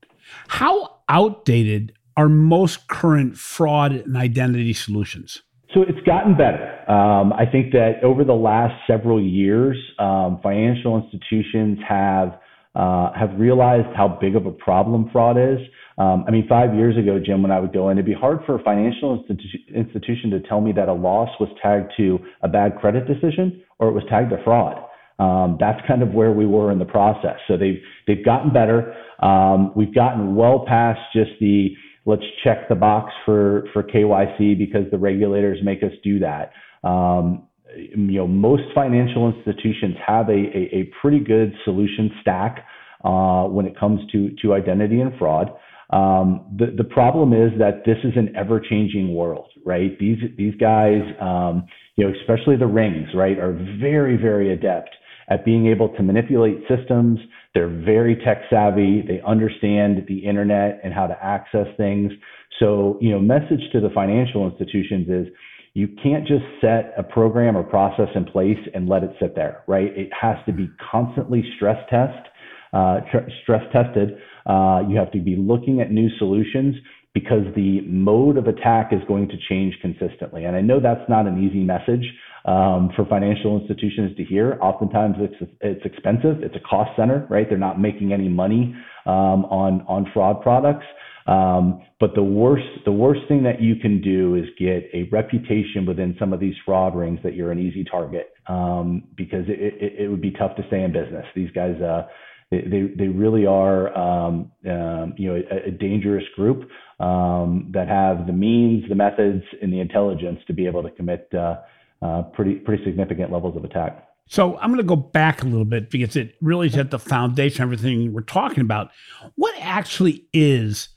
how 0.48 0.98
outdated 1.08 1.92
are 2.18 2.28
most 2.28 2.88
current 2.88 3.38
fraud 3.38 3.92
and 3.92 4.16
identity 4.16 4.72
solutions? 4.72 5.40
So 5.72 5.82
it's 5.82 6.00
gotten 6.04 6.36
better. 6.36 6.90
Um, 6.90 7.32
I 7.32 7.46
think 7.46 7.72
that 7.72 8.02
over 8.02 8.24
the 8.24 8.34
last 8.34 8.74
several 8.88 9.22
years, 9.22 9.76
um, 10.00 10.40
financial 10.42 11.00
institutions 11.00 11.78
have 11.88 12.40
uh, 12.74 13.12
have 13.12 13.30
realized 13.38 13.88
how 13.96 14.18
big 14.20 14.36
of 14.36 14.46
a 14.46 14.50
problem 14.50 15.08
fraud 15.12 15.36
is. 15.36 15.58
Um, 15.96 16.24
I 16.28 16.30
mean, 16.30 16.46
five 16.48 16.74
years 16.74 16.96
ago, 16.96 17.18
Jim, 17.24 17.42
when 17.42 17.50
I 17.50 17.58
would 17.58 17.72
go 17.72 17.88
in, 17.88 17.98
it'd 17.98 18.06
be 18.06 18.14
hard 18.14 18.38
for 18.46 18.54
a 18.54 18.62
financial 18.62 19.24
institu- 19.24 19.74
institution 19.74 20.30
to 20.30 20.40
tell 20.40 20.60
me 20.60 20.72
that 20.72 20.88
a 20.88 20.92
loss 20.92 21.28
was 21.40 21.48
tagged 21.60 21.92
to 21.96 22.18
a 22.42 22.48
bad 22.48 22.78
credit 22.78 23.06
decision 23.06 23.62
or 23.78 23.88
it 23.88 23.92
was 23.92 24.04
tagged 24.08 24.30
to 24.30 24.42
fraud. 24.44 24.76
Um, 25.18 25.56
that's 25.58 25.80
kind 25.88 26.02
of 26.02 26.12
where 26.12 26.30
we 26.30 26.46
were 26.46 26.70
in 26.70 26.78
the 26.78 26.84
process. 26.84 27.38
So 27.48 27.56
they've 27.56 27.80
they've 28.06 28.24
gotten 28.24 28.52
better. 28.52 28.94
Um, 29.20 29.72
we've 29.74 29.94
gotten 29.94 30.36
well 30.36 30.64
past 30.66 31.00
just 31.12 31.30
the 31.40 31.74
let's 32.08 32.22
check 32.42 32.68
the 32.70 32.74
box 32.74 33.12
for 33.24 33.64
for 33.72 33.82
KYC 33.82 34.58
because 34.58 34.90
the 34.90 34.98
regulators 34.98 35.58
make 35.62 35.82
us 35.82 35.92
do 36.02 36.18
that. 36.20 36.52
Um, 36.82 37.46
you 37.76 38.18
know, 38.18 38.26
most 38.26 38.62
financial 38.74 39.28
institutions 39.28 39.94
have 40.04 40.28
a, 40.30 40.32
a, 40.32 40.80
a 40.80 40.90
pretty 41.02 41.20
good 41.20 41.52
solution 41.64 42.10
stack 42.22 42.64
uh, 43.04 43.44
when 43.44 43.66
it 43.66 43.78
comes 43.78 44.00
to 44.12 44.30
to 44.42 44.54
identity 44.54 45.00
and 45.00 45.12
fraud. 45.18 45.50
Um, 45.90 46.56
the 46.58 46.74
the 46.76 46.84
problem 46.84 47.34
is 47.34 47.52
that 47.58 47.82
this 47.84 47.98
is 48.04 48.12
an 48.16 48.34
ever 48.34 48.58
changing 48.58 49.14
world, 49.14 49.50
right? 49.66 49.98
These 49.98 50.18
these 50.38 50.54
guys, 50.56 51.02
um, 51.20 51.66
you 51.96 52.06
know, 52.06 52.12
especially 52.20 52.56
the 52.56 52.66
rings, 52.66 53.08
right, 53.14 53.38
are 53.38 53.52
very 53.78 54.16
very 54.16 54.52
adept 54.52 54.90
at 55.30 55.44
being 55.44 55.66
able 55.66 55.88
to 55.90 56.02
manipulate 56.02 56.58
systems. 56.68 57.18
They're 57.54 57.68
very 57.68 58.16
tech 58.16 58.42
savvy. 58.50 59.02
They 59.06 59.20
understand 59.26 60.04
the 60.08 60.18
internet 60.18 60.80
and 60.82 60.92
how 60.92 61.06
to 61.06 61.16
access 61.24 61.66
things. 61.76 62.12
So, 62.58 62.98
you 63.00 63.10
know, 63.10 63.20
message 63.20 63.60
to 63.72 63.80
the 63.80 63.90
financial 63.94 64.50
institutions 64.50 65.08
is 65.08 65.32
you 65.74 65.88
can't 66.02 66.26
just 66.26 66.44
set 66.60 66.92
a 66.96 67.02
program 67.02 67.56
or 67.56 67.62
process 67.62 68.08
in 68.14 68.24
place 68.24 68.58
and 68.74 68.88
let 68.88 69.04
it 69.04 69.10
sit 69.20 69.34
there, 69.34 69.62
right? 69.66 69.96
It 69.96 70.10
has 70.18 70.36
to 70.46 70.52
be 70.52 70.68
constantly 70.90 71.44
stress 71.56 71.78
test, 71.88 72.28
uh, 72.72 73.00
tr- 73.10 73.30
stress 73.42 73.62
tested. 73.72 74.18
Uh, 74.46 74.82
you 74.88 74.96
have 74.96 75.12
to 75.12 75.20
be 75.20 75.36
looking 75.36 75.80
at 75.80 75.92
new 75.92 76.08
solutions 76.18 76.74
because 77.18 77.42
the 77.56 77.80
mode 77.82 78.36
of 78.36 78.46
attack 78.46 78.92
is 78.92 79.00
going 79.08 79.28
to 79.28 79.34
change 79.48 79.74
consistently. 79.82 80.44
And 80.44 80.54
I 80.54 80.60
know 80.60 80.78
that's 80.80 81.08
not 81.08 81.26
an 81.26 81.42
easy 81.42 81.64
message 81.64 82.04
um, 82.44 82.90
for 82.94 83.04
financial 83.06 83.60
institutions 83.60 84.16
to 84.16 84.24
hear. 84.24 84.56
Oftentimes 84.62 85.16
it's 85.18 85.50
it's 85.60 85.84
expensive. 85.84 86.42
It's 86.42 86.54
a 86.54 86.68
cost 86.68 86.90
center, 86.96 87.26
right? 87.28 87.46
They're 87.48 87.58
not 87.58 87.80
making 87.80 88.12
any 88.12 88.28
money 88.28 88.74
um, 89.06 89.44
on 89.46 89.84
on 89.88 90.06
fraud 90.14 90.42
products. 90.42 90.86
Um, 91.26 91.82
but 92.00 92.14
the 92.14 92.22
worst 92.22 92.68
the 92.84 92.92
worst 92.92 93.22
thing 93.26 93.42
that 93.42 93.60
you 93.60 93.76
can 93.76 94.00
do 94.00 94.36
is 94.36 94.44
get 94.58 94.88
a 94.94 95.08
reputation 95.10 95.84
within 95.86 96.16
some 96.18 96.32
of 96.32 96.38
these 96.38 96.54
fraud 96.64 96.94
rings 96.96 97.18
that 97.24 97.34
you're 97.34 97.50
an 97.50 97.58
easy 97.58 97.84
target 97.84 98.30
um, 98.46 99.02
because 99.16 99.44
it, 99.48 99.58
it, 99.60 100.04
it, 100.04 100.08
would 100.08 100.22
be 100.22 100.30
tough 100.30 100.56
to 100.56 100.62
stay 100.68 100.82
in 100.82 100.92
business. 100.92 101.26
These 101.34 101.50
guys. 101.50 101.80
Uh, 101.80 102.06
they, 102.50 102.90
they 102.96 103.08
really 103.08 103.44
are 103.44 103.96
um, 103.96 104.50
um, 104.66 105.12
you 105.18 105.28
know 105.28 105.42
a, 105.50 105.68
a 105.68 105.70
dangerous 105.70 106.24
group 106.34 106.68
um, 107.00 107.70
that 107.72 107.88
have 107.88 108.26
the 108.26 108.32
means, 108.32 108.88
the 108.88 108.94
methods, 108.94 109.44
and 109.62 109.72
the 109.72 109.80
intelligence 109.80 110.40
to 110.46 110.52
be 110.52 110.66
able 110.66 110.82
to 110.82 110.90
commit 110.90 111.28
uh, 111.34 111.56
uh, 112.02 112.22
pretty 112.34 112.56
pretty 112.56 112.84
significant 112.84 113.32
levels 113.32 113.56
of 113.56 113.64
attack. 113.64 114.08
So 114.28 114.58
I'm 114.58 114.68
going 114.68 114.78
to 114.78 114.82
go 114.82 114.96
back 114.96 115.42
a 115.42 115.46
little 115.46 115.64
bit 115.64 115.90
because 115.90 116.14
it 116.14 116.34
really 116.42 116.66
is 116.66 116.76
at 116.76 116.90
the 116.90 116.98
foundation 116.98 117.62
of 117.62 117.72
everything 117.72 118.12
we're 118.12 118.20
talking 118.20 118.60
about. 118.60 118.90
What 119.36 119.54
actually 119.58 120.26
is 120.34 120.90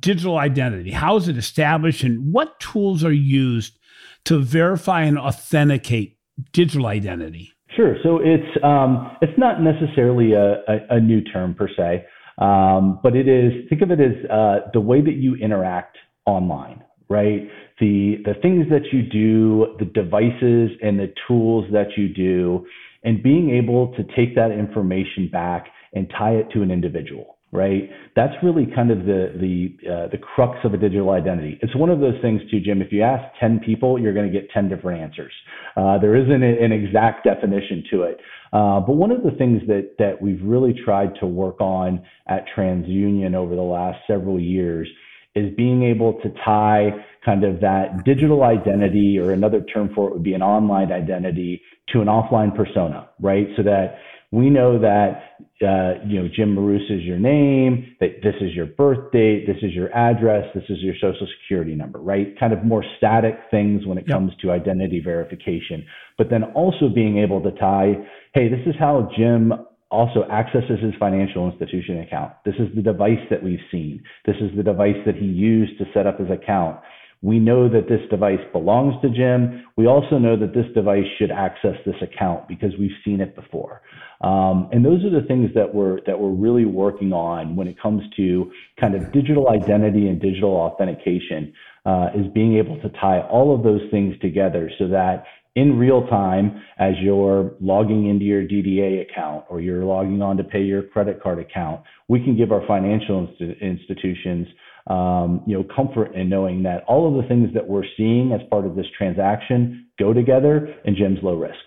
digital 0.00 0.36
identity? 0.36 0.90
How 0.90 1.16
is 1.16 1.28
it 1.28 1.38
established, 1.38 2.02
and 2.02 2.32
what 2.32 2.60
tools 2.60 3.02
are 3.04 3.12
used 3.12 3.78
to 4.24 4.38
verify 4.38 5.02
and 5.02 5.18
authenticate 5.18 6.18
digital 6.52 6.86
identity? 6.86 7.52
Sure. 7.74 7.96
So 8.02 8.20
it's 8.22 8.64
um, 8.64 9.16
it's 9.20 9.36
not 9.38 9.60
necessarily 9.60 10.32
a, 10.32 10.62
a, 10.68 10.96
a, 10.96 11.00
new 11.00 11.20
term 11.20 11.54
per 11.54 11.68
se, 11.68 12.04
um, 12.38 13.00
but 13.02 13.14
it 13.14 13.28
is. 13.28 13.68
Think 13.68 13.82
of 13.82 13.90
it 13.90 14.00
as 14.00 14.30
uh, 14.30 14.70
the 14.72 14.80
way 14.80 15.00
that 15.00 15.14
you 15.14 15.36
interact 15.36 15.96
online, 16.26 16.82
right? 17.08 17.48
The 17.80 18.16
the 18.24 18.34
things 18.42 18.66
that 18.70 18.92
you 18.92 19.02
do, 19.02 19.76
the 19.78 19.86
devices 19.86 20.70
and 20.82 20.98
the 20.98 21.12
tools 21.28 21.66
that 21.72 21.96
you 21.96 22.08
do, 22.08 22.66
and 23.04 23.22
being 23.22 23.50
able 23.50 23.94
to 23.94 24.02
take 24.16 24.34
that 24.36 24.50
information 24.50 25.28
back 25.30 25.66
and 25.92 26.10
tie 26.18 26.32
it 26.32 26.48
to 26.54 26.62
an 26.62 26.70
individual 26.70 27.33
right? 27.54 27.88
That's 28.16 28.34
really 28.42 28.66
kind 28.74 28.90
of 28.90 29.06
the 29.06 29.32
the 29.40 29.88
uh, 29.88 30.08
the 30.08 30.18
crux 30.18 30.58
of 30.64 30.74
a 30.74 30.76
digital 30.76 31.10
identity. 31.10 31.58
It's 31.62 31.74
one 31.76 31.88
of 31.88 32.00
those 32.00 32.20
things 32.20 32.42
too, 32.50 32.60
Jim. 32.60 32.82
If 32.82 32.92
you 32.92 33.02
ask 33.02 33.24
ten 33.38 33.60
people, 33.64 33.98
you're 33.98 34.12
going 34.12 34.30
to 34.30 34.32
get 34.38 34.50
ten 34.50 34.68
different 34.68 35.00
answers. 35.00 35.32
Uh, 35.76 35.96
there 35.98 36.16
isn't 36.16 36.42
an 36.42 36.72
exact 36.72 37.24
definition 37.24 37.84
to 37.92 38.02
it. 38.02 38.18
Uh, 38.52 38.80
but 38.80 38.94
one 38.96 39.12
of 39.12 39.22
the 39.22 39.30
things 39.38 39.62
that 39.68 39.94
that 39.98 40.20
we've 40.20 40.42
really 40.42 40.74
tried 40.84 41.14
to 41.20 41.26
work 41.26 41.60
on 41.60 42.02
at 42.26 42.44
TransUnion 42.54 43.34
over 43.34 43.54
the 43.54 43.62
last 43.62 43.98
several 44.06 44.38
years 44.38 44.88
is 45.36 45.54
being 45.56 45.82
able 45.82 46.14
to 46.22 46.30
tie 46.44 46.90
kind 47.24 47.44
of 47.44 47.60
that 47.60 48.04
digital 48.04 48.42
identity, 48.42 49.18
or 49.18 49.32
another 49.32 49.60
term 49.72 49.90
for 49.94 50.08
it 50.08 50.12
would 50.12 50.22
be 50.22 50.34
an 50.34 50.42
online 50.42 50.92
identity, 50.92 51.62
to 51.92 52.00
an 52.00 52.06
offline 52.06 52.54
persona, 52.54 53.08
right? 53.20 53.48
So 53.56 53.62
that 53.62 53.96
we 54.34 54.50
know 54.50 54.78
that 54.80 55.36
uh, 55.62 56.04
you 56.06 56.20
know 56.20 56.28
Jim 56.34 56.54
Marous 56.54 56.82
is 56.90 57.02
your 57.02 57.18
name, 57.18 57.96
that 58.00 58.22
this 58.22 58.34
is 58.40 58.54
your 58.54 58.66
birth 58.66 59.12
date, 59.12 59.46
this 59.46 59.56
is 59.62 59.72
your 59.72 59.94
address, 59.94 60.44
this 60.54 60.64
is 60.68 60.78
your 60.80 60.94
social 60.94 61.26
security 61.42 61.74
number, 61.74 62.00
right? 62.00 62.38
Kind 62.38 62.52
of 62.52 62.64
more 62.64 62.84
static 62.98 63.38
things 63.50 63.86
when 63.86 63.98
it 63.98 64.04
yep. 64.08 64.16
comes 64.16 64.32
to 64.42 64.50
identity 64.50 65.00
verification. 65.00 65.86
But 66.18 66.30
then 66.30 66.44
also 66.54 66.88
being 66.92 67.18
able 67.18 67.42
to 67.42 67.52
tie, 67.52 67.94
hey, 68.34 68.48
this 68.48 68.66
is 68.66 68.74
how 68.78 69.08
Jim 69.16 69.52
also 69.90 70.24
accesses 70.24 70.80
his 70.82 70.92
financial 70.98 71.48
institution 71.48 72.00
account. 72.00 72.32
This 72.44 72.56
is 72.58 72.68
the 72.74 72.82
device 72.82 73.22
that 73.30 73.42
we've 73.42 73.60
seen. 73.70 74.02
This 74.26 74.36
is 74.40 74.50
the 74.56 74.62
device 74.62 74.98
that 75.06 75.14
he 75.14 75.26
used 75.26 75.78
to 75.78 75.84
set 75.94 76.06
up 76.06 76.18
his 76.18 76.30
account. 76.30 76.80
We 77.24 77.38
know 77.38 77.70
that 77.70 77.88
this 77.88 78.02
device 78.10 78.44
belongs 78.52 79.00
to 79.00 79.08
Jim. 79.08 79.64
We 79.78 79.86
also 79.86 80.18
know 80.18 80.36
that 80.36 80.52
this 80.52 80.66
device 80.74 81.06
should 81.18 81.30
access 81.30 81.74
this 81.86 81.94
account 82.02 82.46
because 82.48 82.72
we've 82.78 82.90
seen 83.02 83.22
it 83.22 83.34
before. 83.34 83.80
Um, 84.20 84.68
and 84.72 84.84
those 84.84 85.02
are 85.06 85.10
the 85.10 85.26
things 85.26 85.48
that 85.54 85.74
we're 85.74 86.00
that 86.06 86.20
we're 86.20 86.34
really 86.34 86.66
working 86.66 87.14
on 87.14 87.56
when 87.56 87.66
it 87.66 87.80
comes 87.80 88.02
to 88.18 88.52
kind 88.78 88.94
of 88.94 89.10
digital 89.10 89.48
identity 89.48 90.06
and 90.08 90.20
digital 90.20 90.50
authentication. 90.50 91.54
Uh, 91.86 92.08
is 92.14 92.26
being 92.32 92.56
able 92.56 92.80
to 92.80 92.88
tie 93.00 93.20
all 93.20 93.54
of 93.54 93.62
those 93.62 93.82
things 93.90 94.14
together 94.20 94.70
so 94.78 94.88
that 94.88 95.24
in 95.54 95.78
real 95.78 96.06
time, 96.08 96.62
as 96.78 96.94
you're 97.00 97.52
logging 97.60 98.08
into 98.08 98.24
your 98.24 98.42
DDA 98.42 99.02
account 99.02 99.44
or 99.48 99.60
you're 99.60 99.84
logging 99.84 100.20
on 100.20 100.36
to 100.38 100.44
pay 100.44 100.62
your 100.62 100.82
credit 100.82 101.22
card 101.22 101.38
account, 101.38 101.82
we 102.08 102.20
can 102.24 102.36
give 102.36 102.52
our 102.52 102.66
financial 102.66 103.28
inst- 103.28 103.60
institutions 103.60 104.48
um, 104.86 105.42
you 105.46 105.56
know, 105.56 105.64
comfort 105.74 106.14
in 106.14 106.28
knowing 106.28 106.62
that 106.64 106.84
all 106.86 107.08
of 107.08 107.22
the 107.22 107.28
things 107.28 107.52
that 107.54 107.66
we're 107.66 107.84
seeing 107.96 108.32
as 108.32 108.40
part 108.50 108.66
of 108.66 108.76
this 108.76 108.86
transaction 108.96 109.86
go 109.98 110.12
together 110.12 110.74
and 110.84 110.96
Jim's 110.96 111.22
low 111.22 111.36
risk. 111.36 111.58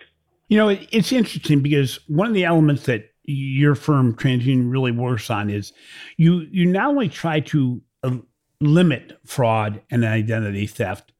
You 0.48 0.56
know, 0.58 0.68
it's 0.68 1.12
interesting 1.12 1.60
because 1.60 1.98
one 2.08 2.28
of 2.28 2.34
the 2.34 2.44
elements 2.44 2.84
that 2.84 3.10
your 3.24 3.74
firm 3.74 4.14
TransUnion 4.14 4.70
really 4.70 4.92
works 4.92 5.28
on 5.28 5.50
is 5.50 5.72
you 6.16 6.46
you 6.50 6.64
not 6.64 6.88
only 6.88 7.08
try 7.08 7.40
to 7.40 7.82
uh, 8.02 8.16
limit 8.60 9.18
fraud 9.26 9.82
and 9.90 10.04
identity 10.04 10.66
theft, 10.66 11.12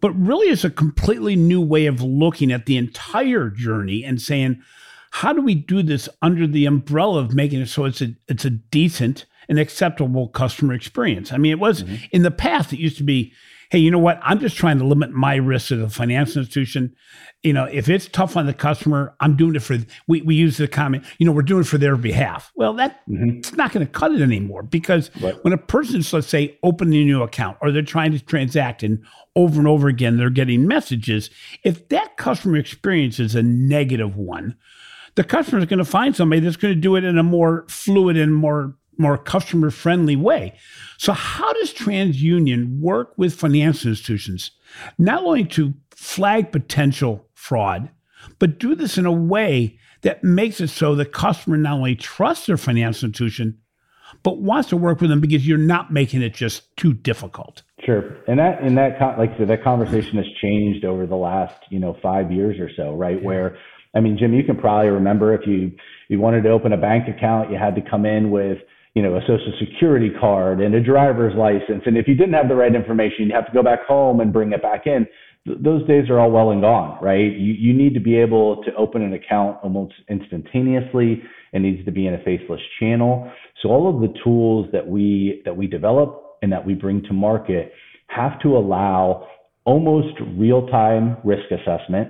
but 0.00 0.10
really 0.12 0.46
it's 0.46 0.64
a 0.64 0.70
completely 0.70 1.36
new 1.36 1.60
way 1.60 1.86
of 1.86 2.00
looking 2.00 2.50
at 2.50 2.66
the 2.66 2.78
entire 2.78 3.50
journey 3.50 4.02
and 4.04 4.22
saying, 4.22 4.62
how 5.10 5.32
do 5.32 5.42
we 5.42 5.54
do 5.54 5.82
this 5.82 6.08
under 6.22 6.46
the 6.46 6.64
umbrella 6.64 7.20
of 7.20 7.34
making 7.34 7.60
it 7.60 7.68
so 7.68 7.84
it's 7.84 8.00
a 8.00 8.14
it's 8.28 8.46
a 8.46 8.50
decent 8.50 9.26
an 9.48 9.58
acceptable 9.58 10.28
customer 10.28 10.74
experience. 10.74 11.32
I 11.32 11.36
mean, 11.36 11.52
it 11.52 11.58
was 11.58 11.82
mm-hmm. 11.82 11.96
in 12.10 12.22
the 12.22 12.30
past, 12.30 12.72
it 12.72 12.78
used 12.78 12.98
to 12.98 13.04
be, 13.04 13.32
hey, 13.72 13.78
you 13.78 13.90
know 13.90 13.98
what? 13.98 14.20
I'm 14.22 14.38
just 14.38 14.56
trying 14.56 14.78
to 14.80 14.84
limit 14.84 15.12
my 15.12 15.36
risk 15.36 15.72
as 15.72 15.80
a 15.80 15.88
financial 15.88 16.42
institution. 16.42 16.94
You 17.42 17.54
know, 17.54 17.64
if 17.64 17.88
it's 17.88 18.06
tough 18.06 18.36
on 18.36 18.44
the 18.44 18.52
customer, 18.52 19.16
I'm 19.18 19.34
doing 19.34 19.54
it 19.54 19.62
for, 19.62 19.78
we, 20.06 20.20
we 20.20 20.34
use 20.34 20.58
the 20.58 20.68
comment, 20.68 21.06
you 21.16 21.24
know, 21.24 21.32
we're 21.32 21.40
doing 21.40 21.62
it 21.62 21.66
for 21.66 21.78
their 21.78 21.96
behalf. 21.96 22.52
Well, 22.54 22.74
that's 22.74 22.94
mm-hmm. 23.08 23.56
not 23.56 23.72
going 23.72 23.86
to 23.86 23.90
cut 23.90 24.12
it 24.12 24.20
anymore 24.20 24.62
because 24.62 25.10
right. 25.22 25.42
when 25.42 25.54
a 25.54 25.58
person's, 25.58 26.12
let's 26.12 26.26
say, 26.26 26.58
opening 26.62 27.00
a 27.00 27.04
new 27.06 27.22
account 27.22 27.56
or 27.62 27.72
they're 27.72 27.80
trying 27.80 28.12
to 28.12 28.20
transact 28.20 28.82
and 28.82 29.02
over 29.34 29.58
and 29.58 29.66
over 29.66 29.88
again, 29.88 30.18
they're 30.18 30.28
getting 30.28 30.68
messages. 30.68 31.30
If 31.64 31.88
that 31.88 32.18
customer 32.18 32.58
experience 32.58 33.18
is 33.18 33.34
a 33.34 33.42
negative 33.42 34.16
one, 34.16 34.58
the 35.14 35.24
customer 35.24 35.60
is 35.60 35.64
going 35.64 35.78
to 35.78 35.84
find 35.86 36.14
somebody 36.14 36.40
that's 36.40 36.56
going 36.56 36.74
to 36.74 36.80
do 36.80 36.96
it 36.96 37.04
in 37.04 37.16
a 37.16 37.22
more 37.22 37.64
fluid 37.68 38.18
and 38.18 38.34
more 38.34 38.76
more 38.98 39.18
customer 39.18 39.70
friendly 39.70 40.16
way. 40.16 40.54
So, 40.98 41.12
how 41.12 41.52
does 41.54 41.72
TransUnion 41.72 42.80
work 42.80 43.14
with 43.16 43.34
financial 43.34 43.90
institutions 43.90 44.52
not 44.98 45.24
only 45.24 45.44
to 45.44 45.74
flag 45.90 46.52
potential 46.52 47.26
fraud, 47.34 47.90
but 48.38 48.58
do 48.58 48.74
this 48.74 48.98
in 48.98 49.06
a 49.06 49.12
way 49.12 49.78
that 50.02 50.22
makes 50.22 50.60
it 50.60 50.68
so 50.68 50.94
the 50.94 51.04
customer 51.04 51.56
not 51.56 51.74
only 51.74 51.94
trusts 51.94 52.46
their 52.46 52.56
financial 52.56 53.08
institution, 53.08 53.58
but 54.22 54.38
wants 54.38 54.68
to 54.68 54.76
work 54.76 55.00
with 55.00 55.10
them 55.10 55.20
because 55.20 55.46
you're 55.46 55.58
not 55.58 55.92
making 55.92 56.22
it 56.22 56.34
just 56.34 56.76
too 56.76 56.92
difficult. 56.92 57.62
Sure, 57.84 58.16
and 58.28 58.38
that 58.38 58.62
and 58.62 58.76
that 58.76 59.00
like 59.18 59.32
I 59.32 59.38
said, 59.38 59.48
that 59.48 59.64
conversation 59.64 60.16
has 60.16 60.26
changed 60.40 60.84
over 60.84 61.06
the 61.06 61.16
last 61.16 61.54
you 61.70 61.80
know 61.80 61.96
five 62.02 62.30
years 62.30 62.60
or 62.60 62.70
so, 62.76 62.94
right? 62.94 63.18
Yeah. 63.20 63.26
Where 63.26 63.58
I 63.94 64.00
mean, 64.00 64.16
Jim, 64.18 64.32
you 64.32 64.44
can 64.44 64.56
probably 64.56 64.90
remember 64.90 65.34
if 65.34 65.46
you 65.46 65.72
you 66.08 66.20
wanted 66.20 66.42
to 66.42 66.50
open 66.50 66.72
a 66.72 66.76
bank 66.76 67.08
account, 67.08 67.50
you 67.50 67.58
had 67.58 67.74
to 67.74 67.82
come 67.82 68.06
in 68.06 68.30
with 68.30 68.58
you 68.94 69.02
know, 69.02 69.16
a 69.16 69.20
social 69.22 69.52
security 69.58 70.10
card 70.20 70.60
and 70.60 70.74
a 70.74 70.82
driver's 70.82 71.34
license. 71.34 71.82
And 71.86 71.96
if 71.96 72.06
you 72.06 72.14
didn't 72.14 72.34
have 72.34 72.48
the 72.48 72.54
right 72.54 72.74
information, 72.74 73.26
you'd 73.26 73.32
have 73.32 73.46
to 73.46 73.52
go 73.52 73.62
back 73.62 73.86
home 73.86 74.20
and 74.20 74.32
bring 74.32 74.52
it 74.52 74.62
back 74.62 74.86
in. 74.86 75.06
th- 75.46 75.58
those 75.62 75.86
days 75.86 76.08
are 76.10 76.18
all 76.18 76.30
well 76.30 76.50
and 76.50 76.60
gone, 76.60 77.02
right? 77.02 77.32
You, 77.32 77.52
you 77.54 77.72
need 77.74 77.94
to 77.94 78.00
be 78.00 78.16
able 78.16 78.62
to 78.64 78.74
open 78.74 79.02
an 79.02 79.12
account 79.14 79.58
almost 79.62 79.94
instantaneously. 80.08 81.22
It 81.52 81.60
needs 81.60 81.84
to 81.84 81.92
be 81.92 82.06
in 82.06 82.14
a 82.14 82.22
faceless 82.22 82.60
channel. 82.80 83.30
So 83.62 83.68
all 83.68 83.94
of 83.94 84.00
the 84.00 84.14
tools 84.24 84.68
that 84.72 84.86
we 84.86 85.42
that 85.44 85.56
we 85.56 85.66
develop 85.66 86.36
and 86.42 86.52
that 86.52 86.64
we 86.64 86.74
bring 86.74 87.02
to 87.04 87.12
market 87.12 87.72
have 88.08 88.40
to 88.40 88.56
allow 88.56 89.26
almost 89.64 90.14
real-time 90.36 91.16
risk 91.24 91.44
assessment. 91.50 92.08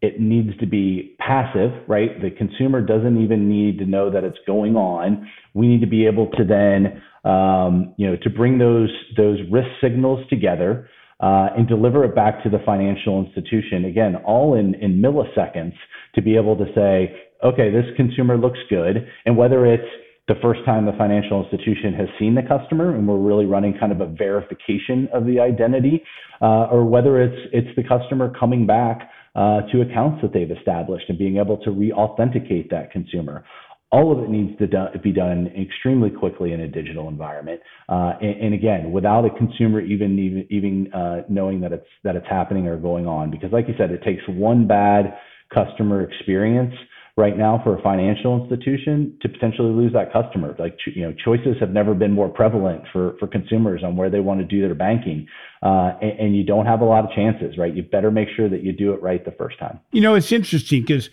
It 0.00 0.20
needs 0.20 0.56
to 0.60 0.66
be 0.66 1.16
passive, 1.18 1.72
right? 1.88 2.20
The 2.20 2.30
consumer 2.30 2.80
doesn't 2.80 3.22
even 3.22 3.48
need 3.48 3.78
to 3.78 3.84
know 3.84 4.10
that 4.10 4.22
it's 4.22 4.38
going 4.46 4.76
on. 4.76 5.28
We 5.54 5.66
need 5.66 5.80
to 5.80 5.88
be 5.88 6.06
able 6.06 6.30
to 6.32 6.44
then, 6.44 7.02
um, 7.30 7.94
you 7.96 8.06
know, 8.06 8.16
to 8.22 8.30
bring 8.30 8.58
those 8.58 8.90
those 9.16 9.38
risk 9.50 9.68
signals 9.80 10.24
together 10.30 10.88
uh, 11.20 11.48
and 11.56 11.66
deliver 11.66 12.04
it 12.04 12.14
back 12.14 12.42
to 12.44 12.48
the 12.48 12.60
financial 12.64 13.24
institution. 13.24 13.86
Again, 13.86 14.16
all 14.24 14.54
in, 14.54 14.74
in 14.76 15.02
milliseconds 15.02 15.74
to 16.14 16.22
be 16.22 16.36
able 16.36 16.56
to 16.56 16.66
say, 16.74 17.14
okay, 17.44 17.70
this 17.70 17.84
consumer 17.96 18.36
looks 18.36 18.58
good. 18.70 19.06
And 19.26 19.36
whether 19.36 19.66
it's 19.66 19.88
the 20.28 20.34
first 20.42 20.60
time 20.64 20.84
the 20.84 20.92
financial 20.92 21.42
institution 21.42 21.94
has 21.94 22.06
seen 22.18 22.34
the 22.34 22.42
customer 22.42 22.94
and 22.94 23.08
we're 23.08 23.16
really 23.16 23.46
running 23.46 23.74
kind 23.80 23.90
of 23.92 24.00
a 24.00 24.06
verification 24.06 25.08
of 25.12 25.24
the 25.24 25.40
identity, 25.40 26.02
uh, 26.40 26.68
or 26.70 26.84
whether 26.84 27.20
it's 27.20 27.48
it's 27.52 27.74
the 27.76 27.82
customer 27.82 28.32
coming 28.38 28.66
back 28.66 29.10
uh, 29.34 29.62
to 29.72 29.82
accounts 29.82 30.20
that 30.22 30.32
they've 30.32 30.50
established 30.50 31.04
and 31.08 31.18
being 31.18 31.36
able 31.38 31.56
to 31.58 31.70
re-authenticate 31.70 32.70
that 32.70 32.90
consumer 32.90 33.44
all 33.90 34.12
of 34.12 34.22
it 34.22 34.28
needs 34.28 34.56
to 34.58 34.66
do, 34.66 34.84
be 35.02 35.12
done 35.12 35.50
extremely 35.58 36.10
quickly 36.10 36.52
in 36.52 36.60
a 36.60 36.68
digital 36.68 37.08
environment. 37.08 37.60
Uh, 37.88 38.12
and, 38.20 38.40
and, 38.40 38.54
again, 38.54 38.92
without 38.92 39.24
a 39.24 39.30
consumer 39.30 39.80
even 39.80 40.18
even, 40.18 40.46
even 40.50 40.92
uh, 40.92 41.22
knowing 41.28 41.60
that 41.60 41.72
it's 41.72 41.86
that 42.04 42.14
it's 42.14 42.26
happening 42.28 42.66
or 42.66 42.76
going 42.76 43.06
on, 43.06 43.30
because 43.30 43.50
like 43.52 43.66
you 43.66 43.74
said, 43.78 43.90
it 43.90 44.02
takes 44.02 44.22
one 44.28 44.66
bad 44.66 45.16
customer 45.52 46.02
experience 46.02 46.74
right 47.18 47.36
now 47.36 47.60
for 47.64 47.76
a 47.76 47.82
financial 47.82 48.40
institution 48.40 49.18
to 49.20 49.28
potentially 49.28 49.72
lose 49.72 49.92
that 49.92 50.12
customer. 50.12 50.54
Like 50.58 50.78
you 50.86 51.02
know, 51.02 51.12
choices 51.12 51.56
have 51.58 51.70
never 51.70 51.92
been 51.92 52.12
more 52.12 52.28
prevalent 52.28 52.84
for 52.92 53.16
for 53.18 53.26
consumers 53.26 53.82
on 53.84 53.96
where 53.96 54.08
they 54.08 54.20
want 54.20 54.40
to 54.40 54.46
do 54.46 54.60
their 54.62 54.74
banking, 54.74 55.26
uh, 55.62 55.98
and, 56.00 56.18
and 56.20 56.36
you 56.36 56.44
don't 56.44 56.66
have 56.66 56.80
a 56.80 56.84
lot 56.84 57.04
of 57.04 57.10
chances, 57.10 57.58
right? 57.58 57.74
You 57.74 57.82
better 57.82 58.12
make 58.12 58.28
sure 58.36 58.48
that 58.48 58.62
you 58.62 58.72
do 58.72 58.92
it 58.92 59.02
right 59.02 59.22
the 59.24 59.32
first 59.32 59.58
time. 59.58 59.80
You 59.90 60.00
know, 60.00 60.14
it's 60.14 60.30
interesting 60.30 60.82
because 60.82 61.10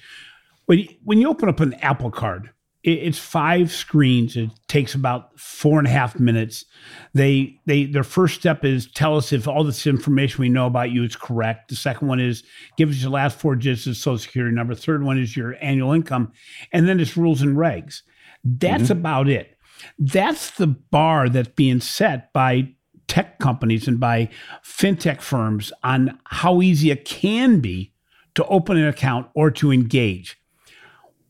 when 0.68 0.80
you, 0.80 0.88
when 1.04 1.20
you 1.20 1.28
open 1.28 1.50
up 1.50 1.60
an 1.60 1.74
Apple 1.76 2.12
Card 2.12 2.52
it's 2.86 3.18
five 3.18 3.72
screens. 3.72 4.38
It 4.38 4.52
takes 4.68 4.94
about 4.94 5.40
four 5.40 5.80
and 5.80 5.88
a 5.88 5.92
half 5.92 6.20
minutes. 6.20 6.66
They 7.14 7.60
they 7.66 7.86
their 7.86 8.04
first 8.04 8.36
step 8.36 8.64
is 8.64 8.88
tell 8.92 9.18
us 9.18 9.34
if 9.34 9.48
all 9.48 9.64
this 9.64 9.88
information 9.88 10.42
we 10.42 10.50
know 10.50 10.68
about 10.68 10.92
you 10.92 11.04
is 11.04 11.16
correct. 11.16 11.70
The 11.70 11.76
second 11.76 12.08
one 12.08 12.20
is 12.20 12.44
give 12.78 12.90
us 12.90 13.02
your 13.02 13.10
last 13.10 13.40
four 13.40 13.56
digits 13.56 13.88
of 13.88 13.98
social 13.98 14.20
security 14.20 14.56
number. 14.56 14.76
Third 14.76 15.04
one 15.04 15.18
is 15.18 15.36
your 15.36 15.56
annual 15.62 15.94
income, 15.94 16.32
and 16.72 16.88
then 16.88 17.00
it's 17.00 17.18
rules 17.18 17.42
and 17.42 17.58
regs. 17.58 18.02
That's 18.44 18.84
mm-hmm. 18.84 18.92
about 18.92 19.30
it. 19.30 19.58
That's 19.98 20.52
the 20.52 20.68
bar 20.68 21.28
that's 21.28 21.50
being 21.50 21.82
set 21.82 22.32
by 22.34 22.76
tech 23.08 23.40
companies 23.40 23.88
and 23.88 24.00
by 24.00 24.30
fintech 24.64 25.22
firms 25.22 25.74
on 25.84 26.20
how 26.26 26.62
easy 26.62 26.92
it 26.92 27.06
can 27.06 27.62
be 27.62 27.94
to 28.36 28.46
open 28.46 28.78
an 28.78 28.88
account 28.88 29.28
or 29.34 29.50
to 29.50 29.72
engage 29.72 30.38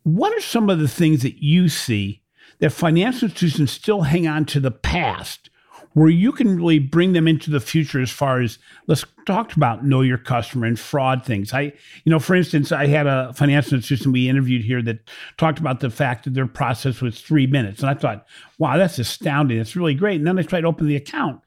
what 0.06 0.32
are 0.38 0.42
some 0.42 0.70
of 0.70 0.78
the 0.78 0.88
things 0.88 1.24
that 1.24 1.42
you 1.44 1.68
see 1.68 2.22
that 2.60 2.70
financial 2.70 3.26
institutions 3.26 3.72
still 3.72 4.04
hang 4.04 4.28
on 4.28 4.46
to 4.46 4.60
the 4.60 4.70
past 4.70 5.50
where 5.94 6.10
you 6.10 6.32
can 6.32 6.58
really 6.58 6.78
bring 6.78 7.14
them 7.14 7.28
into 7.28 7.50
the 7.50 7.60
future 7.60 8.00
as 8.00 8.12
far 8.12 8.40
as 8.40 8.60
let's 8.86 9.04
talk 9.26 9.56
about 9.56 9.84
know 9.84 10.02
your 10.02 10.20
customer 10.20 10.68
and 10.68 10.80
fraud 10.80 11.26
things. 11.26 11.54
I, 11.54 11.62
you 12.04 12.12
know, 12.12 12.20
for 12.20 12.36
instance, 12.36 12.72
I 12.72 12.86
had 12.86 13.08
a 13.08 13.34
financial 13.34 13.78
institution 13.78 14.12
we 14.12 14.30
interviewed 14.30 14.64
here 14.64 14.84
that 14.84 15.10
talked 15.38 15.58
about 15.58 15.80
the 15.80 15.90
fact 15.90 16.26
that 16.26 16.36
their 16.36 16.46
process 16.46 17.02
was 17.02 17.20
three 17.20 17.48
minutes. 17.48 17.80
And 17.80 17.90
I 17.90 17.96
thought, 17.96 18.28
wow, 18.60 18.78
that's 18.78 19.00
astounding. 19.00 19.58
It's 19.58 19.76
really 19.76 19.96
great. 19.96 20.18
And 20.18 20.28
then 20.28 20.38
I 20.38 20.44
tried 20.44 20.62
to 20.62 20.68
open 20.68 20.86
the 20.86 20.96
account. 20.96 21.42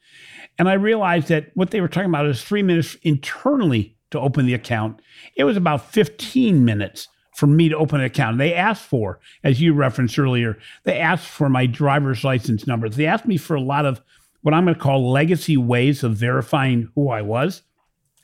And 0.59 0.68
I 0.68 0.73
realized 0.73 1.29
that 1.29 1.53
what 1.55 1.71
they 1.71 1.81
were 1.81 1.87
talking 1.87 2.11
about 2.11 2.27
is 2.27 2.42
three 2.42 2.62
minutes 2.62 2.97
internally 3.03 3.97
to 4.11 4.18
open 4.18 4.47
the 4.47 4.55
account. 4.55 5.01
It 5.37 5.44
was 5.44 5.57
about 5.57 5.92
15 5.92 6.64
minutes 6.64 7.07
for 7.38 7.46
me 7.46 7.68
to 7.68 7.77
open 7.77 8.01
an 8.01 8.07
account. 8.07 8.37
They 8.37 8.53
asked 8.53 8.83
for, 8.83 9.20
as 9.44 9.61
you 9.61 9.72
referenced 9.72 10.18
earlier, 10.18 10.59
they 10.83 10.98
asked 10.98 11.29
for 11.29 11.48
my 11.48 11.66
driver's 11.66 12.24
license 12.24 12.66
number. 12.66 12.88
They 12.88 13.07
asked 13.07 13.27
me 13.27 13.37
for 13.37 13.55
a 13.55 13.61
lot 13.61 13.87
of 13.87 14.03
what 14.42 14.55
I'm 14.55 14.64
going 14.64 14.74
to 14.74 14.81
call 14.81 15.12
legacy 15.12 15.57
ways 15.57 16.03
of 16.03 16.16
verifying 16.16 16.90
who 16.96 17.11
I 17.11 17.22
was. 17.22 17.62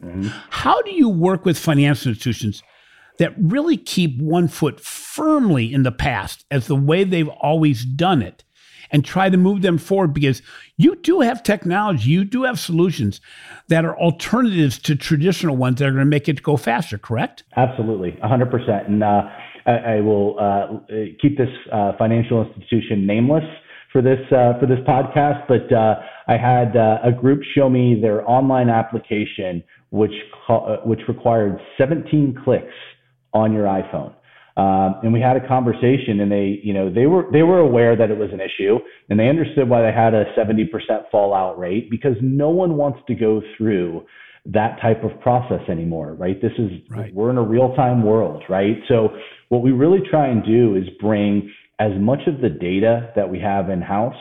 Mm-hmm. 0.02 0.30
How 0.50 0.82
do 0.82 0.90
you 0.90 1.08
work 1.08 1.44
with 1.44 1.56
financial 1.56 2.08
institutions 2.08 2.64
that 3.20 3.36
really 3.38 3.76
keep 3.76 4.20
one 4.20 4.48
foot 4.48 4.80
firmly 4.80 5.72
in 5.72 5.84
the 5.84 5.92
past 5.92 6.44
as 6.50 6.66
the 6.66 6.74
way 6.74 7.04
they've 7.04 7.28
always 7.28 7.84
done 7.84 8.20
it 8.20 8.42
and 8.94 9.04
try 9.04 9.28
to 9.28 9.36
move 9.36 9.60
them 9.62 9.76
forward 9.76 10.14
because 10.14 10.40
you 10.76 10.94
do 10.94 11.20
have 11.20 11.42
technology, 11.42 12.10
you 12.10 12.24
do 12.24 12.44
have 12.44 12.60
solutions 12.60 13.20
that 13.66 13.84
are 13.84 13.98
alternatives 13.98 14.78
to 14.78 14.94
traditional 14.94 15.56
ones 15.56 15.80
that 15.80 15.88
are 15.88 15.90
going 15.90 16.04
to 16.04 16.08
make 16.08 16.28
it 16.28 16.44
go 16.44 16.56
faster, 16.56 16.96
correct? 16.96 17.42
Absolutely, 17.56 18.12
100%. 18.22 18.86
And 18.86 19.02
uh, 19.02 19.22
I, 19.66 19.72
I, 19.96 20.00
will 20.00 20.38
uh, 20.38 20.78
keep 21.20 21.36
this 21.36 21.48
uh, 21.72 21.94
financial 21.98 22.46
institution 22.46 23.04
nameless 23.04 23.42
for 23.90 24.00
this 24.00 24.20
uh, 24.30 24.60
for 24.60 24.66
this 24.66 24.78
podcast, 24.86 25.42
but 25.48 25.72
uh, 25.72 25.96
I 26.28 26.36
had 26.36 26.76
uh, 26.76 26.98
a 27.02 27.10
group 27.10 27.40
show 27.56 27.68
me 27.68 27.98
their 28.00 28.28
online 28.30 28.68
application, 28.68 29.62
which 29.90 30.12
which 30.84 31.00
required 31.08 31.58
17 31.78 32.36
clicks 32.44 32.74
on 33.32 33.52
your 33.52 33.64
iPhone. 33.64 34.14
Um, 34.56 35.00
and 35.02 35.12
we 35.12 35.20
had 35.20 35.36
a 35.36 35.46
conversation 35.46 36.20
and 36.20 36.30
they, 36.30 36.60
you 36.62 36.72
know, 36.72 36.92
they 36.92 37.06
were, 37.06 37.26
they 37.32 37.42
were 37.42 37.58
aware 37.58 37.96
that 37.96 38.10
it 38.10 38.16
was 38.16 38.30
an 38.32 38.40
issue 38.40 38.78
and 39.08 39.18
they 39.18 39.28
understood 39.28 39.68
why 39.68 39.82
they 39.82 39.92
had 39.92 40.14
a 40.14 40.26
70% 40.38 40.70
fallout 41.10 41.58
rate 41.58 41.90
because 41.90 42.14
no 42.22 42.50
one 42.50 42.76
wants 42.76 43.00
to 43.08 43.14
go 43.14 43.42
through 43.56 44.04
that 44.46 44.80
type 44.80 45.02
of 45.02 45.18
process 45.20 45.60
anymore, 45.68 46.14
right? 46.14 46.40
This 46.40 46.52
is, 46.58 46.70
right. 46.90 47.12
we're 47.12 47.30
in 47.30 47.38
a 47.38 47.42
real 47.42 47.74
time 47.74 48.04
world, 48.04 48.44
right? 48.48 48.76
So 48.86 49.08
what 49.48 49.62
we 49.62 49.72
really 49.72 50.00
try 50.08 50.28
and 50.28 50.44
do 50.44 50.76
is 50.76 50.84
bring 51.00 51.50
as 51.80 51.90
much 51.98 52.20
of 52.28 52.40
the 52.40 52.50
data 52.50 53.10
that 53.16 53.28
we 53.28 53.40
have 53.40 53.70
in 53.70 53.80
house 53.80 54.14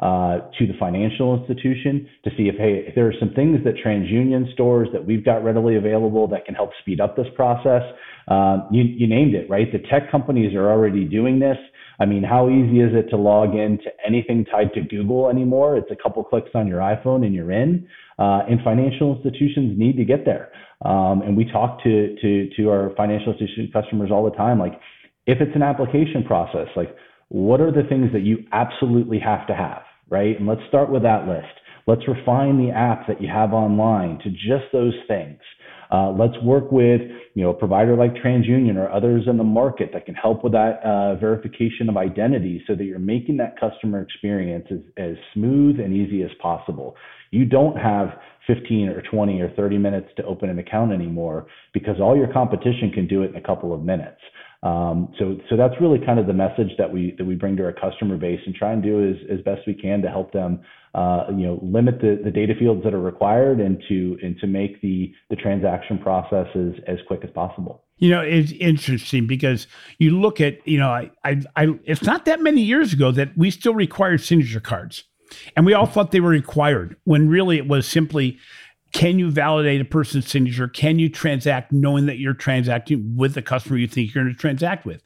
uh, 0.00 0.38
to 0.58 0.66
the 0.66 0.74
financial 0.78 1.40
institution 1.40 2.08
to 2.24 2.30
see 2.36 2.44
if, 2.44 2.56
hey, 2.56 2.84
if 2.86 2.94
there 2.94 3.08
are 3.08 3.14
some 3.18 3.32
things 3.34 3.58
that 3.64 3.74
TransUnion 3.84 4.52
stores 4.52 4.88
that 4.92 5.04
we've 5.04 5.24
got 5.24 5.42
readily 5.42 5.76
available 5.76 6.28
that 6.28 6.44
can 6.44 6.54
help 6.54 6.70
speed 6.80 7.00
up 7.00 7.16
this 7.16 7.26
process. 7.34 7.82
Um, 8.28 8.68
you, 8.70 8.84
you 8.84 9.08
named 9.08 9.34
it, 9.34 9.50
right? 9.50 9.66
The 9.72 9.80
tech 9.90 10.10
companies 10.10 10.54
are 10.54 10.70
already 10.70 11.04
doing 11.04 11.40
this. 11.40 11.56
I 12.00 12.06
mean, 12.06 12.22
how 12.22 12.48
easy 12.48 12.80
is 12.80 12.90
it 12.94 13.10
to 13.10 13.16
log 13.16 13.54
in 13.54 13.78
to 13.78 13.90
anything 14.06 14.44
tied 14.44 14.72
to 14.74 14.82
Google 14.82 15.28
anymore? 15.28 15.76
It's 15.76 15.90
a 15.90 15.96
couple 16.00 16.22
clicks 16.22 16.50
on 16.54 16.68
your 16.68 16.78
iPhone 16.78 17.26
and 17.26 17.34
you're 17.34 17.50
in. 17.50 17.88
Uh, 18.18 18.42
and 18.48 18.60
financial 18.62 19.16
institutions 19.16 19.76
need 19.76 19.96
to 19.96 20.04
get 20.04 20.24
there. 20.24 20.52
Um, 20.84 21.22
and 21.22 21.36
we 21.36 21.44
talk 21.44 21.82
to, 21.82 22.14
to, 22.20 22.48
to 22.56 22.70
our 22.70 22.92
financial 22.96 23.32
institution 23.32 23.70
customers 23.72 24.10
all 24.12 24.24
the 24.24 24.36
time. 24.36 24.60
Like, 24.60 24.80
if 25.26 25.40
it's 25.40 25.54
an 25.56 25.62
application 25.62 26.22
process, 26.24 26.68
like, 26.76 26.94
what 27.30 27.60
are 27.60 27.72
the 27.72 27.82
things 27.88 28.12
that 28.12 28.22
you 28.22 28.44
absolutely 28.52 29.18
have 29.18 29.46
to 29.48 29.54
have? 29.54 29.82
Right? 30.10 30.38
And 30.38 30.46
let's 30.46 30.60
start 30.68 30.90
with 30.90 31.02
that 31.02 31.26
list. 31.26 31.46
Let's 31.86 32.06
refine 32.06 32.58
the 32.58 32.70
app 32.70 33.06
that 33.08 33.20
you 33.20 33.28
have 33.28 33.52
online 33.52 34.18
to 34.22 34.30
just 34.30 34.70
those 34.72 34.94
things. 35.06 35.40
Uh, 35.90 36.10
let's 36.10 36.34
work 36.42 36.70
with 36.70 37.00
you 37.34 37.42
know 37.42 37.50
a 37.50 37.54
provider 37.54 37.96
like 37.96 38.12
TransUnion 38.14 38.76
or 38.76 38.90
others 38.92 39.24
in 39.26 39.38
the 39.38 39.44
market 39.44 39.90
that 39.94 40.04
can 40.04 40.14
help 40.14 40.44
with 40.44 40.52
that 40.52 40.80
uh, 40.84 41.14
verification 41.14 41.88
of 41.88 41.96
identity, 41.96 42.62
so 42.66 42.74
that 42.74 42.84
you're 42.84 42.98
making 42.98 43.38
that 43.38 43.58
customer 43.58 44.02
experience 44.02 44.66
as, 44.70 44.80
as 44.98 45.16
smooth 45.32 45.80
and 45.80 45.94
easy 45.94 46.22
as 46.22 46.30
possible. 46.42 46.94
You 47.30 47.46
don't 47.46 47.76
have 47.76 48.08
15 48.46 48.88
or 48.88 49.02
20 49.02 49.40
or 49.40 49.50
30 49.50 49.78
minutes 49.78 50.08
to 50.16 50.24
open 50.24 50.50
an 50.50 50.58
account 50.58 50.92
anymore 50.92 51.46
because 51.72 52.00
all 52.00 52.16
your 52.16 52.32
competition 52.32 52.90
can 52.92 53.06
do 53.06 53.22
it 53.22 53.30
in 53.30 53.36
a 53.36 53.42
couple 53.42 53.72
of 53.72 53.82
minutes. 53.82 54.20
Um, 54.62 55.12
so, 55.18 55.36
so 55.48 55.56
that's 55.56 55.74
really 55.80 56.00
kind 56.04 56.18
of 56.18 56.26
the 56.26 56.32
message 56.32 56.72
that 56.78 56.92
we 56.92 57.14
that 57.16 57.24
we 57.24 57.36
bring 57.36 57.56
to 57.58 57.64
our 57.64 57.72
customer 57.72 58.16
base 58.16 58.40
and 58.44 58.54
try 58.54 58.72
and 58.72 58.82
do 58.82 59.08
as, 59.08 59.16
as 59.30 59.40
best 59.44 59.60
we 59.68 59.74
can 59.74 60.02
to 60.02 60.08
help 60.08 60.32
them, 60.32 60.60
uh, 60.94 61.26
you 61.30 61.46
know, 61.46 61.60
limit 61.62 62.00
the, 62.00 62.20
the 62.24 62.30
data 62.30 62.54
fields 62.58 62.82
that 62.82 62.92
are 62.92 63.00
required 63.00 63.60
and 63.60 63.80
to 63.88 64.18
and 64.20 64.36
to 64.40 64.48
make 64.48 64.80
the 64.82 65.12
the 65.30 65.36
transaction 65.36 65.98
processes 65.98 66.74
as 66.88 66.98
quick 67.06 67.20
as 67.22 67.30
possible. 67.30 67.84
You 67.98 68.10
know, 68.10 68.20
it's 68.20 68.52
interesting 68.52 69.28
because 69.28 69.68
you 69.98 70.18
look 70.18 70.40
at, 70.40 70.66
you 70.66 70.78
know, 70.78 70.90
I, 70.90 71.10
I, 71.24 71.42
I 71.54 71.78
it's 71.84 72.02
not 72.02 72.24
that 72.24 72.40
many 72.40 72.62
years 72.62 72.92
ago 72.92 73.12
that 73.12 73.36
we 73.36 73.52
still 73.52 73.74
required 73.74 74.22
signature 74.22 74.60
cards. 74.60 75.04
And 75.56 75.66
we 75.66 75.74
all 75.74 75.86
thought 75.86 76.10
they 76.10 76.20
were 76.20 76.30
required 76.30 76.96
when 77.04 77.28
really 77.28 77.58
it 77.58 77.68
was 77.68 77.86
simply 77.86 78.38
can 78.92 79.18
you 79.18 79.30
validate 79.30 79.80
a 79.80 79.84
person's 79.84 80.28
signature? 80.28 80.68
Can 80.68 80.98
you 80.98 81.08
transact 81.08 81.72
knowing 81.72 82.06
that 82.06 82.18
you're 82.18 82.34
transacting 82.34 83.16
with 83.16 83.34
the 83.34 83.42
customer 83.42 83.76
you 83.76 83.86
think 83.86 84.14
you're 84.14 84.24
going 84.24 84.34
to 84.34 84.40
transact 84.40 84.86
with? 84.86 85.02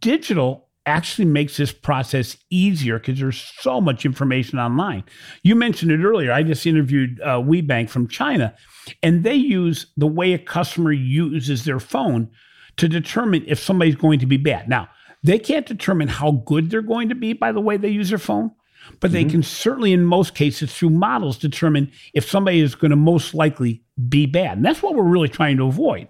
Digital 0.00 0.68
actually 0.86 1.26
makes 1.26 1.56
this 1.56 1.72
process 1.72 2.36
easier 2.50 2.98
because 2.98 3.18
there's 3.18 3.52
so 3.58 3.80
much 3.80 4.04
information 4.04 4.58
online. 4.58 5.04
You 5.42 5.54
mentioned 5.54 5.92
it 5.92 6.02
earlier. 6.02 6.32
I 6.32 6.42
just 6.42 6.66
interviewed 6.66 7.20
uh, 7.20 7.40
WeBank 7.40 7.90
from 7.90 8.08
China, 8.08 8.54
and 9.02 9.24
they 9.24 9.34
use 9.34 9.86
the 9.96 10.06
way 10.06 10.32
a 10.32 10.38
customer 10.38 10.92
uses 10.92 11.64
their 11.64 11.80
phone 11.80 12.30
to 12.76 12.88
determine 12.88 13.44
if 13.46 13.58
somebody's 13.58 13.96
going 13.96 14.20
to 14.20 14.26
be 14.26 14.36
bad. 14.36 14.68
Now, 14.68 14.88
they 15.22 15.38
can't 15.38 15.66
determine 15.66 16.08
how 16.08 16.32
good 16.46 16.70
they're 16.70 16.80
going 16.80 17.10
to 17.10 17.14
be 17.14 17.34
by 17.34 17.52
the 17.52 17.60
way 17.60 17.76
they 17.76 17.90
use 17.90 18.08
their 18.08 18.18
phone, 18.18 18.52
but 18.98 19.12
they 19.12 19.22
mm-hmm. 19.22 19.30
can 19.30 19.42
certainly, 19.42 19.92
in 19.92 20.04
most 20.04 20.34
cases, 20.34 20.74
through 20.74 20.90
models, 20.90 21.38
determine 21.38 21.92
if 22.14 22.28
somebody 22.28 22.60
is 22.60 22.74
going 22.74 22.90
to 22.90 22.96
most 22.96 23.34
likely 23.34 23.82
be 24.08 24.26
bad. 24.26 24.56
And 24.56 24.64
that's 24.64 24.82
what 24.82 24.94
we're 24.94 25.02
really 25.04 25.28
trying 25.28 25.56
to 25.58 25.66
avoid. 25.66 26.08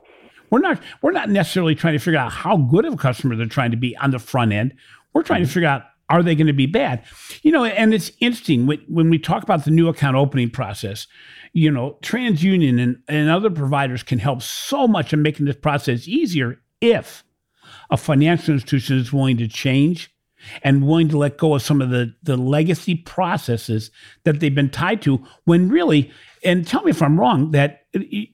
We're 0.50 0.60
not 0.60 0.82
we're 1.02 1.12
not 1.12 1.28
necessarily 1.28 1.74
trying 1.74 1.94
to 1.94 1.98
figure 2.00 2.18
out 2.18 2.32
how 2.32 2.56
good 2.56 2.84
of 2.84 2.94
a 2.94 2.96
customer 2.96 3.36
they're 3.36 3.46
trying 3.46 3.70
to 3.70 3.76
be 3.76 3.96
on 3.98 4.10
the 4.10 4.18
front 4.18 4.52
end. 4.52 4.74
We're 5.12 5.22
trying 5.22 5.42
to 5.42 5.46
mm-hmm. 5.46 5.52
figure 5.52 5.68
out 5.68 5.82
are 6.10 6.24
they 6.24 6.34
going 6.34 6.48
to 6.48 6.52
be 6.52 6.66
bad? 6.66 7.04
You 7.42 7.52
know, 7.52 7.64
and 7.64 7.94
it's 7.94 8.10
interesting 8.18 8.66
when, 8.66 8.84
when 8.88 9.10
we 9.10 9.18
talk 9.18 9.44
about 9.44 9.64
the 9.64 9.70
new 9.70 9.88
account 9.88 10.16
opening 10.16 10.50
process, 10.50 11.06
you 11.52 11.70
know, 11.70 11.98
TransUnion 12.02 12.82
and, 12.82 12.96
and 13.08 13.30
other 13.30 13.48
providers 13.48 14.02
can 14.02 14.18
help 14.18 14.42
so 14.42 14.88
much 14.88 15.12
in 15.12 15.22
making 15.22 15.46
this 15.46 15.56
process 15.56 16.08
easier 16.08 16.60
if 16.80 17.22
a 17.90 17.96
financial 17.96 18.54
institution 18.54 18.98
is 18.98 19.12
willing 19.12 19.36
to 19.36 19.46
change 19.46 20.09
and 20.62 20.86
willing 20.86 21.08
to 21.08 21.18
let 21.18 21.38
go 21.38 21.54
of 21.54 21.62
some 21.62 21.80
of 21.80 21.90
the, 21.90 22.14
the 22.22 22.36
legacy 22.36 22.94
processes 22.94 23.90
that 24.24 24.40
they've 24.40 24.54
been 24.54 24.70
tied 24.70 25.02
to 25.02 25.24
when 25.44 25.68
really, 25.68 26.10
and 26.44 26.66
tell 26.66 26.82
me 26.82 26.90
if 26.90 27.02
I'm 27.02 27.18
wrong, 27.18 27.50
that 27.52 27.84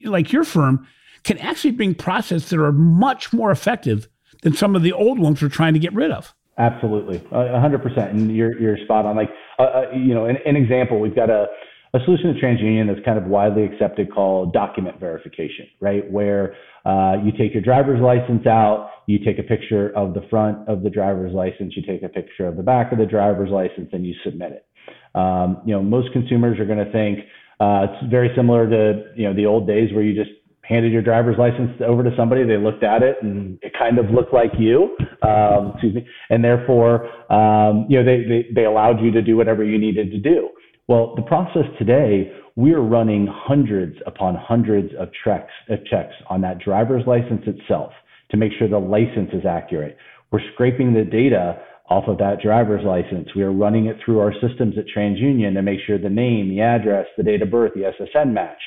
like 0.03 0.31
your 0.31 0.43
firm, 0.43 0.87
can 1.23 1.37
actually 1.39 1.71
bring 1.71 1.93
processes 1.93 2.49
that 2.49 2.59
are 2.59 2.71
much 2.71 3.33
more 3.33 3.51
effective 3.51 4.07
than 4.43 4.53
some 4.53 4.75
of 4.75 4.83
the 4.83 4.93
old 4.93 5.19
ones 5.19 5.41
we're 5.41 5.49
trying 5.49 5.73
to 5.73 5.79
get 5.79 5.93
rid 5.93 6.11
of. 6.11 6.33
Absolutely, 6.57 7.21
a 7.31 7.59
hundred 7.59 7.83
percent, 7.83 8.13
and 8.13 8.35
you're 8.35 8.59
you're 8.59 8.77
spot 8.83 9.05
on. 9.05 9.15
Like, 9.15 9.29
uh, 9.59 9.63
uh, 9.63 9.91
you 9.93 10.15
know, 10.15 10.25
an, 10.25 10.37
an, 10.43 10.55
example, 10.55 10.99
we've 10.99 11.15
got 11.15 11.29
a 11.29 11.45
a 11.93 11.99
solution 12.03 12.33
to 12.33 12.39
TransUnion 12.39 12.87
that's 12.87 13.05
kind 13.05 13.19
of 13.19 13.25
widely 13.25 13.63
accepted 13.63 14.11
called 14.11 14.53
document 14.53 14.99
verification, 14.99 15.67
right? 15.79 16.09
Where 16.11 16.55
uh, 16.87 17.17
you 17.23 17.31
take 17.37 17.53
your 17.53 17.63
driver's 17.63 18.01
license 18.01 18.47
out, 18.47 18.91
you 19.07 19.19
take 19.19 19.39
a 19.39 19.43
picture 19.43 19.95
of 19.95 20.13
the 20.13 20.21
front 20.29 20.67
of 20.69 20.83
the 20.83 20.89
driver's 20.89 21.33
license, 21.33 21.73
you 21.75 21.83
take 21.83 22.01
a 22.03 22.09
picture 22.09 22.47
of 22.47 22.55
the 22.55 22.63
back 22.63 22.91
of 22.91 22.97
the 22.97 23.05
driver's 23.05 23.49
license, 23.49 23.89
and 23.91 24.05
you 24.05 24.15
submit 24.23 24.53
it. 24.53 24.65
Um, 25.13 25.61
you 25.65 25.73
know, 25.73 25.83
most 25.83 26.13
consumers 26.13 26.59
are 26.59 26.65
going 26.65 26.83
to 26.83 26.91
think 26.91 27.19
uh, 27.59 27.87
it's 27.89 28.09
very 28.09 28.31
similar 28.35 28.69
to 28.69 29.11
you 29.15 29.25
know 29.27 29.33
the 29.35 29.45
old 29.45 29.67
days 29.67 29.91
where 29.93 30.03
you 30.03 30.15
just 30.15 30.31
handed 30.67 30.91
your 30.91 31.01
driver's 31.01 31.37
license 31.37 31.71
over 31.85 32.03
to 32.03 32.11
somebody, 32.17 32.43
they 32.43 32.57
looked 32.57 32.83
at 32.83 33.01
it 33.01 33.15
and 33.21 33.57
it 33.61 33.71
kind 33.77 33.97
of 33.97 34.09
looked 34.09 34.33
like 34.33 34.51
you, 34.59 34.97
um, 35.23 35.71
excuse 35.73 35.95
me, 35.95 36.05
and 36.29 36.43
therefore, 36.43 37.07
um, 37.31 37.85
you 37.87 37.97
know, 37.97 38.03
they, 38.03 38.23
they, 38.27 38.45
they 38.53 38.65
allowed 38.65 38.99
you 39.01 39.09
to 39.11 39.21
do 39.21 39.37
whatever 39.37 39.63
you 39.63 39.77
needed 39.77 40.11
to 40.11 40.19
do. 40.19 40.49
Well, 40.87 41.15
the 41.15 41.21
process 41.21 41.63
today, 41.79 42.31
we're 42.57 42.81
running 42.81 43.27
hundreds 43.31 43.95
upon 44.07 44.35
hundreds 44.35 44.89
of 44.99 45.09
checks, 45.23 45.51
checks 45.89 46.13
on 46.27 46.41
that 46.41 46.57
driver's 46.57 47.03
license 47.05 47.43
itself 47.45 47.91
to 48.31 48.35
make 48.35 48.51
sure 48.57 48.67
the 48.67 48.77
license 48.79 49.29
is 49.31 49.45
accurate. 49.47 49.95
We're 50.31 50.41
scraping 50.53 50.91
the 50.91 51.03
data 51.03 51.59
off 51.87 52.05
of 52.07 52.17
that 52.17 52.41
driver's 52.43 52.83
license. 52.83 53.29
We 53.35 53.43
are 53.43 53.53
running 53.53 53.85
it 53.85 53.97
through 54.03 54.19
our 54.19 54.33
systems 54.41 54.73
at 54.75 54.85
TransUnion 54.93 55.53
to 55.53 55.61
make 55.61 55.79
sure 55.85 55.99
the 55.99 56.09
name, 56.09 56.49
the 56.49 56.61
address, 56.61 57.05
the 57.15 57.23
date 57.23 57.43
of 57.43 57.51
birth, 57.51 57.73
the 57.75 57.91
SSN 57.93 58.33
match. 58.33 58.57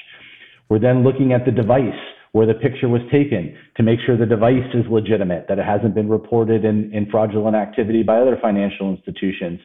We're 0.68 0.78
then 0.78 1.02
looking 1.02 1.32
at 1.32 1.44
the 1.44 1.50
device 1.50 1.92
where 2.30 2.46
the 2.46 2.54
picture 2.54 2.88
was 2.88 3.02
taken 3.10 3.56
to 3.76 3.82
make 3.82 3.98
sure 4.06 4.16
the 4.16 4.24
device 4.24 4.70
is 4.72 4.84
legitimate, 4.88 5.46
that 5.48 5.58
it 5.58 5.66
hasn't 5.66 5.96
been 5.96 6.08
reported 6.08 6.64
in, 6.64 6.94
in 6.94 7.10
fraudulent 7.10 7.56
activity 7.56 8.04
by 8.04 8.20
other 8.20 8.38
financial 8.40 8.88
institutions. 8.94 9.58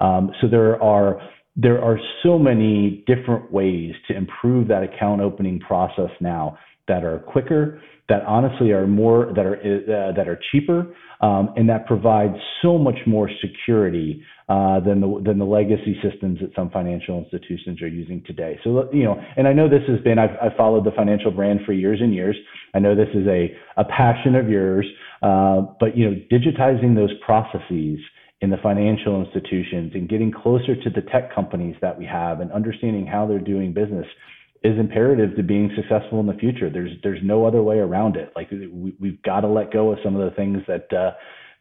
Um, 0.00 0.30
so 0.40 0.48
there 0.48 0.82
are 0.82 1.20
there 1.56 1.82
are 1.82 1.98
so 2.22 2.38
many 2.38 3.04
different 3.06 3.50
ways 3.50 3.94
to 4.08 4.16
improve 4.16 4.68
that 4.68 4.82
account 4.82 5.22
opening 5.22 5.58
process 5.58 6.10
now 6.20 6.58
that 6.86 7.02
are 7.02 7.18
quicker, 7.20 7.80
that 8.08 8.22
honestly 8.24 8.70
are 8.70 8.86
more 8.86 9.32
that 9.34 9.44
are 9.44 9.56
uh, 9.56 10.12
that 10.12 10.28
are 10.28 10.38
cheaper, 10.52 10.94
um, 11.20 11.52
and 11.56 11.68
that 11.68 11.86
provide 11.86 12.30
so 12.62 12.78
much 12.78 12.98
more 13.06 13.28
security 13.40 14.22
uh, 14.48 14.78
than 14.80 15.00
the 15.00 15.22
than 15.24 15.38
the 15.38 15.44
legacy 15.44 15.98
systems 16.08 16.38
that 16.40 16.50
some 16.54 16.70
financial 16.70 17.18
institutions 17.18 17.82
are 17.82 17.88
using 17.88 18.22
today. 18.26 18.60
So 18.62 18.88
you 18.92 19.04
know, 19.04 19.20
and 19.36 19.48
I 19.48 19.52
know 19.52 19.68
this 19.68 19.82
has 19.88 20.00
been 20.02 20.18
I've, 20.18 20.36
I've 20.40 20.56
followed 20.56 20.84
the 20.84 20.92
financial 20.92 21.32
brand 21.32 21.60
for 21.66 21.72
years 21.72 21.98
and 22.00 22.14
years. 22.14 22.36
I 22.74 22.78
know 22.78 22.94
this 22.94 23.08
is 23.14 23.26
a 23.26 23.56
a 23.76 23.84
passion 23.84 24.36
of 24.36 24.48
yours, 24.48 24.86
uh, 25.22 25.62
but 25.80 25.96
you 25.96 26.08
know, 26.08 26.16
digitizing 26.30 26.94
those 26.94 27.12
processes 27.24 27.98
in 28.40 28.50
the 28.50 28.56
financial 28.62 29.24
institutions 29.24 29.92
and 29.94 30.08
getting 30.08 30.30
closer 30.30 30.74
to 30.76 30.90
the 30.90 31.00
tech 31.12 31.34
companies 31.34 31.74
that 31.80 31.98
we 31.98 32.04
have 32.04 32.40
and 32.40 32.52
understanding 32.52 33.06
how 33.06 33.26
they're 33.26 33.38
doing 33.38 33.72
business 33.72 34.06
is 34.62 34.78
imperative 34.78 35.36
to 35.36 35.42
being 35.42 35.70
successful 35.76 36.20
in 36.20 36.26
the 36.26 36.34
future. 36.34 36.68
There's 36.70 36.90
there's 37.02 37.20
no 37.22 37.46
other 37.46 37.62
way 37.62 37.78
around 37.78 38.16
it. 38.16 38.32
Like 38.36 38.50
we, 38.50 38.94
we've 38.98 39.22
got 39.22 39.40
to 39.40 39.48
let 39.48 39.72
go 39.72 39.92
of 39.92 39.98
some 40.04 40.16
of 40.16 40.28
the 40.28 40.36
things 40.36 40.58
that 40.66 40.92
uh, 40.92 41.12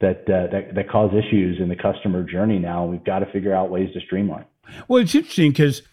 that, 0.02 0.22
uh, 0.28 0.52
that 0.52 0.76
that 0.76 0.90
cause 0.90 1.12
issues 1.14 1.60
in 1.62 1.70
the 1.70 1.76
customer 1.76 2.24
journey. 2.24 2.60
Now 2.60 2.86
we've 2.86 3.04
got 3.04 3.20
to 3.20 3.32
figure 3.32 3.54
out 3.54 3.70
ways 3.70 3.94
to 3.94 4.00
streamline. 4.02 4.46
Well, 4.88 5.02
it's 5.02 5.16
interesting 5.16 5.52
because 5.52 5.84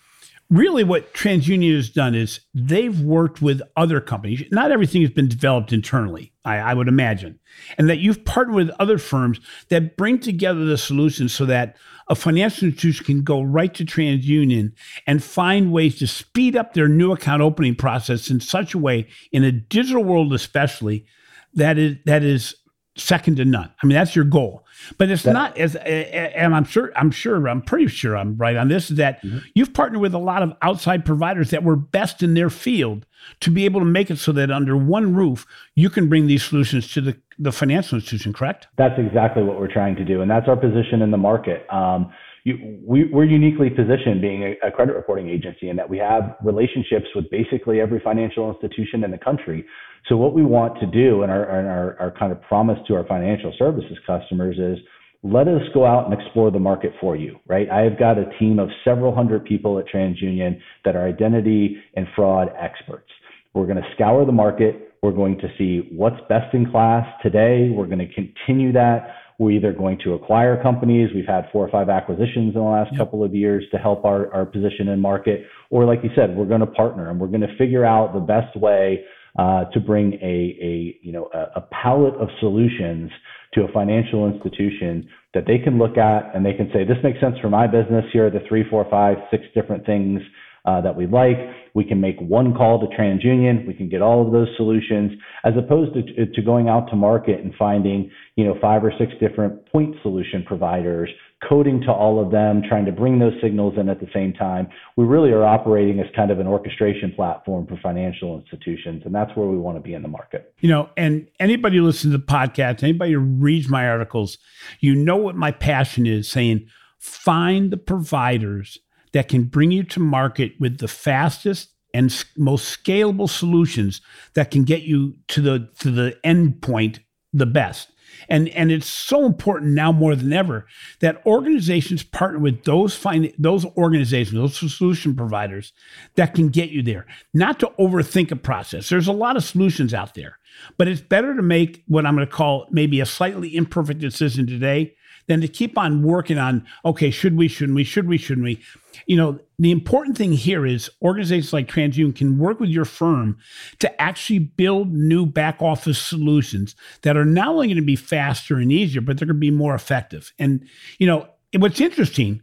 really 0.51 0.85
what 0.85 1.15
TransUnion 1.15 1.75
has 1.75 1.89
done 1.89 2.15
is 2.15 2.41
they've 2.55 3.01
worked 3.01 3.41
with 3.41 3.63
other 3.77 4.01
companies. 4.01 4.43
Not 4.51 4.71
everything 4.71 5.01
has 5.03 5.11
been 5.11 5.29
developed 5.29 5.73
internally, 5.73 6.33
I, 6.45 6.59
I, 6.59 6.75
would 6.75 6.89
imagine. 6.89 7.39
And 7.79 7.89
that 7.89 8.01
you've 8.01 8.25
partnered 8.25 8.57
with 8.57 8.71
other 8.79 8.99
firms 8.99 9.41
that 9.71 9.97
bring 9.97 10.19
together 10.19 10.65
the 10.65 10.77
solutions 10.77 11.33
so 11.33 11.47
that 11.47 11.77
a 12.09 12.15
financial 12.15 12.69
institution 12.69 13.07
can 13.07 13.23
go 13.23 13.41
right 13.43 13.73
to 13.75 13.85
TransUnion 13.85 14.73
and 15.07 15.25
find 15.25 15.73
ways 15.73 15.99
to 16.01 16.07
speed 16.07 16.57
up 16.57 16.75
their 16.75 16.89
new 16.89 17.13
account 17.13 17.41
opening 17.41 17.75
process 17.75 18.31
in 18.31 18.41
such 18.41 18.75
a 18.75 18.79
way, 18.79 19.09
in 19.31 19.45
a 19.45 19.53
digital 19.53 20.05
world 20.05 20.35
especially, 20.35 21.07
that 21.55 21.79
is 21.79 21.97
that 22.07 22.23
is 22.23 22.55
second 22.97 23.37
to 23.37 23.45
none. 23.45 23.71
I 23.83 23.87
mean, 23.87 23.95
that's 23.95 24.15
your 24.15 24.25
goal. 24.25 24.65
But 24.99 25.11
it's 25.11 25.23
that, 25.23 25.33
not 25.33 25.57
as, 25.57 25.77
and 25.77 26.55
I'm 26.55 26.65
sure, 26.65 26.93
I'm 26.97 27.11
sure, 27.11 27.49
I'm 27.49 27.63
pretty 27.63 27.87
sure 27.89 28.17
I'm 28.17 28.37
right 28.37 28.57
on 28.57 28.69
this. 28.69 28.91
Is 28.91 28.97
that 28.99 29.23
mm-hmm. 29.23 29.39
you've 29.55 29.73
partnered 29.73 30.01
with 30.01 30.15
a 30.15 30.19
lot 30.19 30.43
of 30.43 30.53
outside 30.61 31.05
providers 31.05 31.51
that 31.51 31.63
were 31.63 31.77
best 31.77 32.23
in 32.23 32.35
their 32.35 32.51
field 32.51 33.07
to 33.41 33.51
be 33.51 33.65
able 33.65 33.81
to 33.81 33.87
make 33.87 34.11
it 34.11 34.19
so 34.19 34.33
that 34.33 34.51
under 34.51 34.77
one 34.77 35.15
roof 35.15 35.47
you 35.75 35.89
can 35.89 36.09
bring 36.09 36.27
these 36.27 36.43
solutions 36.43 36.93
to 36.93 37.01
the 37.01 37.17
the 37.39 37.53
financial 37.53 37.97
institution. 37.97 38.33
Correct? 38.33 38.69
That's 38.77 38.99
exactly 38.99 39.43
what 39.43 39.59
we're 39.59 39.73
trying 39.73 39.97
to 39.97 40.05
do, 40.05 40.21
and 40.21 40.31
that's 40.31 40.49
our 40.49 40.57
position 40.57 41.03
in 41.03 41.11
the 41.11 41.19
market. 41.19 41.67
Um, 41.73 42.13
you, 42.45 42.81
we, 42.85 43.13
are 43.15 43.25
uniquely 43.25 43.71
positioned 43.71 44.21
being 44.21 44.43
a, 44.43 44.67
a, 44.67 44.71
credit 44.71 44.95
reporting 44.95 45.29
agency 45.29 45.69
in 45.69 45.77
that 45.77 45.89
we 45.89 45.99
have 45.99 46.37
relationships 46.43 47.07
with 47.15 47.31
basically 47.31 47.81
every 47.81 48.01
financial 48.01 48.53
institution 48.53 49.05
in 49.05 49.13
the 49.13 49.19
country. 49.19 49.65
So 50.09 50.17
what 50.17 50.35
we 50.35 50.45
want 50.45 50.81
to 50.81 50.87
do 50.87 51.23
and 51.23 51.31
our, 51.31 51.47
our, 51.47 51.97
our 52.01 52.11
kind 52.19 52.33
of 52.33 52.43
promise 52.43 52.79
to 52.89 52.95
our 52.95 53.07
financial 53.07 53.53
services 53.59 53.97
customers 54.07 54.57
is 54.59 54.85
let 55.23 55.47
us 55.47 55.63
go 55.73 55.87
out 55.87 56.11
and 56.11 56.21
explore 56.21 56.51
the 56.51 56.59
market 56.59 56.93
for 57.01 57.15
you, 57.15 57.39
right? 57.47 57.71
I've 57.71 57.99
got 57.99 58.19
a 58.19 58.25
team 58.41 58.59
of 58.59 58.69
several 58.85 59.15
hundred 59.15 59.45
people 59.45 59.79
at 59.79 59.85
TransUnion 59.87 60.59
that 60.85 60.97
are 60.97 61.07
identity 61.07 61.77
and 61.95 62.07
fraud 62.17 62.49
experts. 62.61 63.09
We're 63.55 63.67
going 63.67 63.77
to 63.77 63.89
scour 63.95 64.27
the 64.27 64.33
market. 64.33 64.95
We're 65.03 65.13
going 65.13 65.39
to 65.39 65.49
see 65.57 65.89
what's 65.93 66.21
best 66.29 66.53
in 66.55 66.71
class 66.71 67.07
today. 67.23 67.71
We're 67.71 67.87
going 67.87 67.99
to 67.99 68.13
continue 68.13 68.73
that. 68.73 69.15
We're 69.39 69.53
either 69.53 69.73
going 69.73 69.99
to 70.05 70.15
acquire 70.15 70.61
companies. 70.61 71.11
We've 71.15 71.27
had 71.27 71.49
four 71.53 71.67
or 71.67 71.71
five 71.71 71.89
acquisitions 71.89 72.55
in 72.55 72.61
the 72.61 72.61
last 72.61 72.97
couple 72.97 73.25
of 73.25 73.35
years 73.35 73.65
to 73.73 73.79
help 73.79 74.05
our, 74.05 74.33
our 74.33 74.45
position 74.45 74.89
in 74.89 75.01
market. 75.01 75.45
Or 75.71 75.85
like 75.85 76.01
you 76.03 76.11
said, 76.17 76.37
we're 76.37 76.47
going 76.47 76.61
to 76.61 76.67
partner 76.67 77.11
and 77.11 77.21
we're 77.21 77.29
going 77.29 77.41
to 77.41 77.57
figure 77.57 77.85
out 77.85 78.13
the 78.13 78.21
best 78.21 78.57
way 78.57 79.05
uh, 79.39 79.65
to 79.73 79.81
bring 79.81 80.15
a, 80.15 80.59
a 80.63 80.99
you 81.03 81.13
know 81.13 81.29
a, 81.33 81.61
a 81.61 81.61
palette 81.83 82.15
of 82.15 82.29
solutions 82.41 83.11
to 83.55 83.63
a 83.63 83.73
financial 83.73 84.29
institution 84.29 85.09
that 85.35 85.45
they 85.47 85.59
can 85.59 85.79
look 85.79 85.97
at 85.97 86.35
and 86.35 86.45
they 86.45 86.55
can 86.55 86.71
say 86.73 86.85
this 86.85 86.99
makes 87.03 87.21
sense 87.21 87.37
for 87.41 87.49
my 87.49 87.67
business. 87.67 88.05
Here 88.13 88.27
are 88.27 88.31
the 88.31 88.45
three, 88.49 88.65
four, 88.69 88.87
five, 88.91 89.17
six 89.31 89.45
different 89.55 89.87
things 89.87 90.21
uh, 90.65 90.81
that 90.81 90.95
we 90.95 91.07
like. 91.07 91.37
We 91.75 91.85
can 91.85 92.01
make 92.01 92.21
one 92.21 92.55
call 92.55 92.81
to 92.81 92.97
TransUnion. 92.97 93.67
We 93.67 93.75
can 93.75 93.89
get 93.89 94.03
all 94.03 94.25
of 94.25 94.33
those 94.33 94.49
solutions 94.57 95.13
as 95.45 95.55
opposed 95.57 95.95
to, 95.95 96.27
to 96.27 96.43
going 96.43 96.69
out 96.69 96.89
to 96.91 96.97
market 96.97 97.41
and 97.41 97.55
finding, 97.59 98.11
you 98.37 98.45
know, 98.45 98.57
five 98.61 98.85
or 98.85 98.93
six 98.99 99.13
different 99.21 99.67
point 99.73 99.97
solution 100.03 100.45
providers, 100.47 101.11
coding 101.49 101.81
to 101.83 101.93
all 101.93 102.23
of 102.25 102.31
them, 102.31 102.63
trying 102.69 102.85
to 102.85 102.93
bring 102.93 103.19
those 103.19 103.33
signals 103.43 103.75
in 103.77 103.89
at 103.89 104.01
the 104.01 104.09
same 104.15 104.33
time. 104.33 104.69
We 104.97 105.05
really 105.05 105.31
are 105.31 105.45
operating 105.45 106.01
as 106.01 106.07
kind 106.15 106.31
of 106.31 106.39
an 106.39 106.47
orchestration 106.47 107.13
platform 107.13 107.67
for 107.67 107.77
financial 107.83 108.39
institutions. 108.39 109.03
And 109.05 109.15
that's 109.15 109.35
where 109.37 109.47
we 109.47 109.57
want 109.57 109.77
to 109.77 109.81
be 109.81 109.95
in 109.95 110.03
the 110.03 110.09
market. 110.09 110.55
You 110.61 110.69
know, 110.69 110.91
and 110.97 111.29
anybody 111.41 111.79
who 111.79 111.85
listens 111.85 112.13
to 112.13 112.19
the 112.19 112.25
podcast, 112.25 112.83
anybody 112.83 113.13
who 113.13 113.21
reads 113.21 113.69
my 113.69 113.89
articles, 113.89 114.39
you 114.81 114.95
know 114.95 115.17
what 115.17 115.35
my 115.35 115.51
passion 115.51 116.07
is 116.07 116.29
saying, 116.29 116.67
find 116.99 117.71
the 117.71 117.77
providers 117.77 118.79
that 119.13 119.29
can 119.29 119.45
bring 119.45 119.71
you 119.71 119.83
to 119.83 120.01
market 120.01 120.53
with 120.61 120.79
the 120.79 120.89
fastest 120.89 121.71
and 121.95 122.25
most 122.37 122.83
scalable 122.83 123.29
solutions 123.29 124.01
that 124.35 124.51
can 124.51 124.65
get 124.65 124.83
you 124.83 125.15
to 125.29 125.41
the 125.41 125.69
to 125.79 125.91
the 125.91 126.17
end 126.25 126.63
point 126.63 127.01
the 127.33 127.47
best. 127.47 127.91
And, 128.29 128.49
and 128.51 128.71
it's 128.71 128.87
so 128.87 129.27
important 129.27 129.73
now 129.73 129.93
more 129.93 130.15
than 130.15 130.33
ever 130.33 130.67
that 131.01 131.25
organizations 131.27 132.03
partner 132.03 132.39
with 132.39 132.65
those 132.65 132.95
find 132.95 133.33
those 133.39 133.65
organizations, 133.77 134.37
those 134.37 134.77
solution 134.77 135.15
providers 135.15 135.73
that 136.15 136.35
can 136.35 136.49
get 136.49 136.71
you 136.71 136.83
there. 136.83 137.07
Not 137.35 137.61
to 137.61 137.73
overthink 137.79 138.31
a 138.31 138.37
process. 138.37 138.89
There's 138.89 139.09
a 139.09 139.13
lot 139.13 139.37
of 139.37 139.45
solutions 139.45 139.95
out 139.95 140.15
there, 140.15 140.39
but 140.79 140.89
it's 140.89 141.01
better 141.01 141.35
to 141.35 141.43
make 141.43 141.83
what 141.87 142.07
I'm 142.07 142.15
going 142.15 142.27
to 142.27 142.33
call 142.33 142.67
maybe 142.71 143.01
a 143.01 143.07
slightly 143.07 143.55
imperfect 143.57 144.01
decision 144.01 144.47
today 144.47 144.95
than 145.27 145.41
to 145.41 145.49
keep 145.49 145.79
on 145.79 146.03
working 146.03 146.39
on, 146.39 146.67
okay, 146.85 147.11
should 147.11 147.37
we, 147.37 147.49
shouldn't 147.49 147.77
we, 147.77 147.85
should 147.85 148.09
we, 148.09 148.19
shouldn't 148.19 148.45
we? 148.45 148.63
You 149.07 149.17
know, 149.17 149.39
the 149.59 149.71
important 149.71 150.17
thing 150.17 150.33
here 150.33 150.67
is 150.67 150.91
organizations 151.01 151.53
like 151.53 151.69
TransUnion 151.69 152.15
can 152.15 152.39
work 152.39 152.61
with 152.61 152.71
your 152.71 152.85
firm 152.85 153.39
to 153.79 154.03
actually 154.03 154.41
build 154.41 154.93
new 154.93 155.25
back 155.25 155.63
office 155.63 155.99
solutions 155.99 156.75
that 157.03 157.17
are 157.17 157.25
not 157.25 157.49
only 157.49 157.69
going 157.69 157.77
to 157.77 157.83
be 157.83 157.97
faster 157.97 158.57
and 158.57 158.73
easier, 158.73 159.01
but 159.01 159.19
they're 159.19 159.27
going 159.27 159.37
to 159.37 159.41
be 159.41 159.51
more 159.51 159.75
effective. 159.75 160.33
And, 160.39 160.67
you 160.99 161.07
know, 161.07 161.29
what's 161.57 161.81
interesting 161.81 162.43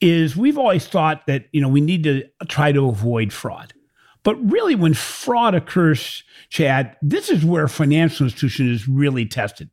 is 0.00 0.36
we've 0.36 0.58
always 0.58 0.86
thought 0.86 1.26
that, 1.26 1.46
you 1.52 1.60
know, 1.60 1.68
we 1.68 1.80
need 1.80 2.02
to 2.04 2.24
try 2.48 2.72
to 2.72 2.88
avoid 2.88 3.32
fraud. 3.32 3.72
But 4.24 4.36
really, 4.50 4.74
when 4.74 4.94
fraud 4.94 5.54
occurs, 5.54 6.22
Chad, 6.48 6.96
this 7.02 7.28
is 7.28 7.44
where 7.44 7.64
a 7.64 7.68
financial 7.68 8.24
institution 8.24 8.72
is 8.72 8.88
really 8.88 9.26
tested. 9.26 9.70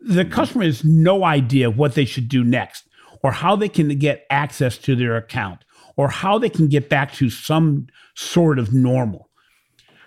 The 0.00 0.22
mm-hmm. 0.22 0.32
customer 0.32 0.64
has 0.64 0.84
no 0.84 1.24
idea 1.24 1.70
what 1.70 1.94
they 1.94 2.04
should 2.04 2.28
do 2.28 2.42
next, 2.42 2.88
or 3.22 3.32
how 3.32 3.56
they 3.56 3.68
can 3.68 3.88
get 3.98 4.24
access 4.30 4.78
to 4.78 4.96
their 4.96 5.16
account, 5.16 5.64
or 5.96 6.08
how 6.08 6.38
they 6.38 6.48
can 6.48 6.68
get 6.68 6.88
back 6.88 7.12
to 7.14 7.28
some 7.28 7.88
sort 8.14 8.58
of 8.58 8.72
normal. 8.72 9.28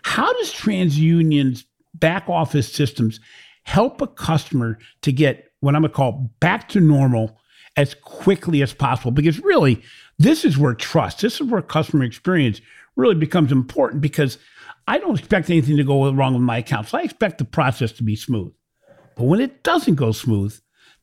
How 0.03 0.33
does 0.33 0.51
TransUnion's 0.51 1.65
back 1.93 2.27
office 2.27 2.71
systems 2.71 3.19
help 3.63 4.01
a 4.01 4.07
customer 4.07 4.79
to 5.01 5.11
get 5.11 5.51
what 5.59 5.75
I'm 5.75 5.81
going 5.83 5.91
to 5.91 5.95
call 5.95 6.31
back 6.39 6.67
to 6.69 6.79
normal 6.79 7.37
as 7.77 7.93
quickly 7.93 8.61
as 8.63 8.73
possible? 8.73 9.11
Because 9.11 9.39
really, 9.39 9.81
this 10.17 10.45
is 10.45 10.57
where 10.57 10.73
trust, 10.73 11.21
this 11.21 11.39
is 11.39 11.47
where 11.47 11.61
customer 11.61 12.03
experience 12.03 12.59
really 12.95 13.15
becomes 13.15 13.51
important 13.51 14.01
because 14.01 14.37
I 14.87 14.97
don't 14.97 15.17
expect 15.17 15.49
anything 15.49 15.77
to 15.77 15.83
go 15.83 16.11
wrong 16.11 16.33
with 16.33 16.43
my 16.43 16.57
account. 16.57 16.87
So 16.87 16.97
I 16.97 17.01
expect 17.01 17.37
the 17.37 17.45
process 17.45 17.91
to 17.93 18.03
be 18.03 18.15
smooth. 18.15 18.53
But 19.15 19.25
when 19.25 19.39
it 19.39 19.63
doesn't 19.63 19.95
go 19.95 20.11
smooth, 20.11 20.59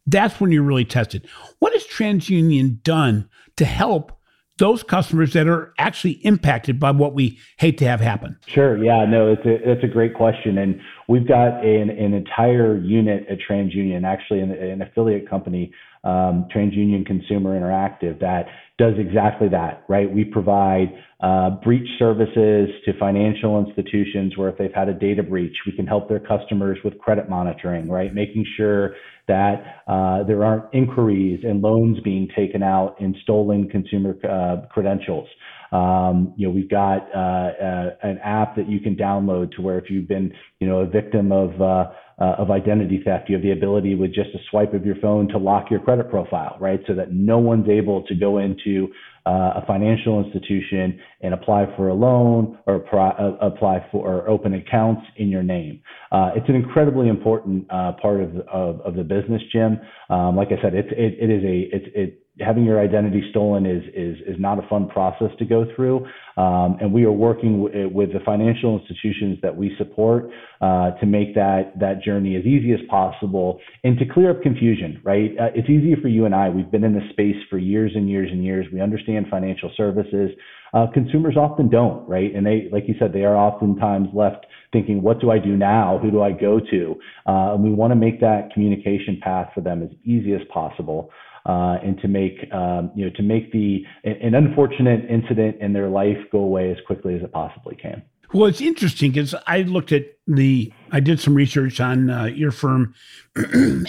that's 0.06 0.40
when 0.40 0.52
you're 0.52 0.62
really 0.62 0.84
tested. 0.84 1.28
What 1.58 1.72
has 1.72 1.86
TransUnion 1.86 2.82
done 2.82 3.28
to 3.56 3.64
help 3.64 4.12
those 4.58 4.82
customers 4.82 5.32
that 5.32 5.48
are 5.48 5.72
actually 5.78 6.12
impacted 6.24 6.78
by 6.78 6.90
what 6.90 7.14
we 7.14 7.38
hate 7.58 7.78
to 7.78 7.86
have 7.86 8.00
happen? 8.00 8.36
Sure. 8.46 8.82
Yeah. 8.82 9.06
No, 9.06 9.32
it's 9.32 9.44
a 9.46 9.70
it's 9.70 9.82
a 9.82 9.88
great 9.88 10.14
question, 10.14 10.58
and 10.58 10.80
we've 11.08 11.26
got 11.26 11.64
an, 11.64 11.88
an 11.88 12.12
entire 12.12 12.76
unit 12.76 13.26
at 13.30 13.38
TransUnion, 13.38 14.04
actually 14.04 14.40
an, 14.40 14.50
an 14.52 14.82
affiliate 14.82 15.28
company, 15.28 15.72
um, 16.04 16.46
TransUnion 16.54 17.06
Consumer 17.06 17.58
Interactive, 17.58 18.20
that 18.20 18.46
does 18.80 18.94
exactly 18.98 19.48
that. 19.50 19.84
Right. 19.88 20.10
We 20.10 20.24
provide 20.24 20.88
uh, 21.20 21.50
breach 21.62 21.86
services 21.98 22.70
to 22.86 22.98
financial 22.98 23.62
institutions 23.62 24.38
where 24.38 24.48
if 24.48 24.56
they've 24.56 24.72
had 24.74 24.88
a 24.88 24.94
data 24.94 25.22
breach, 25.22 25.54
we 25.66 25.72
can 25.72 25.86
help 25.86 26.08
their 26.08 26.18
customers 26.18 26.78
with 26.82 26.98
credit 26.98 27.28
monitoring, 27.28 27.90
right? 27.90 28.12
Making 28.14 28.46
sure 28.56 28.94
that 29.28 29.82
uh, 29.86 30.24
there 30.24 30.42
aren't 30.42 30.64
inquiries 30.72 31.40
and 31.44 31.60
loans 31.60 31.98
being 32.00 32.26
taken 32.34 32.62
out 32.62 32.98
in 33.00 33.14
stolen 33.22 33.68
consumer 33.68 34.16
uh, 34.24 34.66
credentials. 34.68 35.28
Um, 35.72 36.34
you 36.36 36.46
know, 36.46 36.54
we've 36.54 36.70
got 36.70 37.08
uh, 37.14 37.18
uh, 37.18 37.90
an 38.02 38.18
app 38.24 38.56
that 38.56 38.68
you 38.68 38.80
can 38.80 38.96
download 38.96 39.52
to 39.52 39.62
where 39.62 39.78
if 39.78 39.90
you've 39.90 40.08
been, 40.08 40.32
you 40.58 40.66
know, 40.66 40.78
a 40.80 40.86
victim 40.86 41.32
of 41.32 41.60
uh, 41.60 41.90
uh, 42.20 42.34
of 42.36 42.50
identity 42.50 43.00
theft, 43.02 43.30
you 43.30 43.34
have 43.34 43.42
the 43.42 43.52
ability 43.52 43.94
with 43.94 44.12
just 44.12 44.28
a 44.34 44.38
swipe 44.50 44.74
of 44.74 44.84
your 44.84 44.96
phone 44.96 45.26
to 45.28 45.38
lock 45.38 45.70
your 45.70 45.80
credit 45.80 46.10
profile, 46.10 46.56
right? 46.60 46.80
So 46.86 46.94
that 46.94 47.12
no 47.12 47.38
one's 47.38 47.68
able 47.68 48.02
to 48.06 48.14
go 48.14 48.38
into 48.38 48.88
uh, 49.26 49.60
a 49.62 49.64
financial 49.66 50.22
institution 50.22 51.00
and 51.22 51.32
apply 51.32 51.66
for 51.76 51.88
a 51.88 51.94
loan 51.94 52.58
or 52.66 52.80
pro- 52.80 53.10
uh, 53.10 53.36
apply 53.40 53.86
for 53.90 54.06
or 54.06 54.28
open 54.28 54.54
accounts 54.54 55.02
in 55.16 55.28
your 55.28 55.42
name. 55.42 55.80
Uh, 56.12 56.30
it's 56.34 56.48
an 56.48 56.56
incredibly 56.56 57.08
important 57.08 57.66
uh, 57.70 57.92
part 58.02 58.20
of, 58.20 58.36
of, 58.52 58.80
of 58.80 58.94
the 58.96 59.04
business, 59.04 59.40
Jim. 59.52 59.80
Um, 60.10 60.36
like 60.36 60.48
I 60.48 60.60
said, 60.62 60.74
it's 60.74 60.88
it, 60.92 61.16
it 61.20 61.30
is 61.30 61.44
a 61.44 61.76
it's 61.76 61.86
it 61.94 62.19
having 62.38 62.64
your 62.64 62.80
identity 62.80 63.22
stolen 63.30 63.66
is 63.66 63.82
is 63.94 64.16
is 64.26 64.36
not 64.38 64.62
a 64.62 64.68
fun 64.68 64.88
process 64.88 65.30
to 65.38 65.44
go 65.44 65.66
through. 65.74 66.06
Um, 66.36 66.78
and 66.80 66.92
we 66.92 67.04
are 67.04 67.12
working 67.12 67.64
w- 67.64 67.88
with 67.92 68.12
the 68.12 68.20
financial 68.24 68.78
institutions 68.78 69.38
that 69.42 69.54
we 69.54 69.74
support 69.76 70.30
uh, 70.60 70.92
to 70.92 71.06
make 71.06 71.34
that 71.34 71.72
that 71.80 72.02
journey 72.02 72.36
as 72.36 72.44
easy 72.44 72.72
as 72.72 72.80
possible 72.88 73.60
and 73.84 73.98
to 73.98 74.04
clear 74.06 74.30
up 74.30 74.42
confusion. 74.42 75.00
Right? 75.04 75.32
Uh, 75.38 75.50
it's 75.54 75.68
easy 75.68 75.94
for 76.00 76.08
you 76.08 76.24
and 76.24 76.34
I. 76.34 76.48
We've 76.48 76.70
been 76.70 76.84
in 76.84 76.94
this 76.94 77.08
space 77.10 77.36
for 77.50 77.58
years 77.58 77.92
and 77.94 78.08
years 78.08 78.30
and 78.30 78.44
years. 78.44 78.66
We 78.72 78.80
understand 78.80 79.26
financial 79.30 79.70
services. 79.76 80.30
Uh, 80.72 80.86
consumers 80.94 81.36
often 81.36 81.68
don't, 81.68 82.08
right? 82.08 82.32
And 82.32 82.46
they, 82.46 82.68
like 82.70 82.84
you 82.86 82.94
said, 83.00 83.12
they 83.12 83.24
are 83.24 83.36
oftentimes 83.36 84.06
left 84.14 84.46
thinking, 84.72 85.02
what 85.02 85.20
do 85.20 85.32
I 85.32 85.40
do 85.40 85.56
now? 85.56 85.98
Who 86.00 86.12
do 86.12 86.22
I 86.22 86.30
go 86.30 86.60
to? 86.60 86.94
Uh, 87.26 87.54
and 87.54 87.64
we 87.64 87.70
want 87.70 87.90
to 87.90 87.96
make 87.96 88.20
that 88.20 88.50
communication 88.54 89.18
path 89.20 89.48
for 89.52 89.62
them 89.62 89.82
as 89.82 89.90
easy 90.04 90.32
as 90.32 90.42
possible 90.52 91.10
uh, 91.46 91.78
and 91.82 91.98
to 92.00 92.08
make 92.08 92.52
um, 92.52 92.90
you 92.94 93.06
know 93.06 93.12
to 93.16 93.22
make 93.22 93.52
the 93.52 93.84
an 94.04 94.34
unfortunate 94.34 95.04
incident 95.08 95.56
in 95.60 95.72
their 95.72 95.88
life 95.88 96.18
go 96.30 96.38
away 96.38 96.70
as 96.70 96.76
quickly 96.86 97.14
as 97.14 97.22
it 97.22 97.32
possibly 97.32 97.76
can. 97.76 98.02
Well, 98.32 98.46
it's 98.46 98.60
interesting 98.60 99.10
because 99.10 99.34
I 99.48 99.62
looked 99.62 99.90
at 99.90 100.04
the, 100.28 100.72
I 100.92 101.00
did 101.00 101.18
some 101.18 101.34
research 101.34 101.80
on 101.80 102.10
uh, 102.10 102.26
your 102.26 102.52
firm 102.52 102.94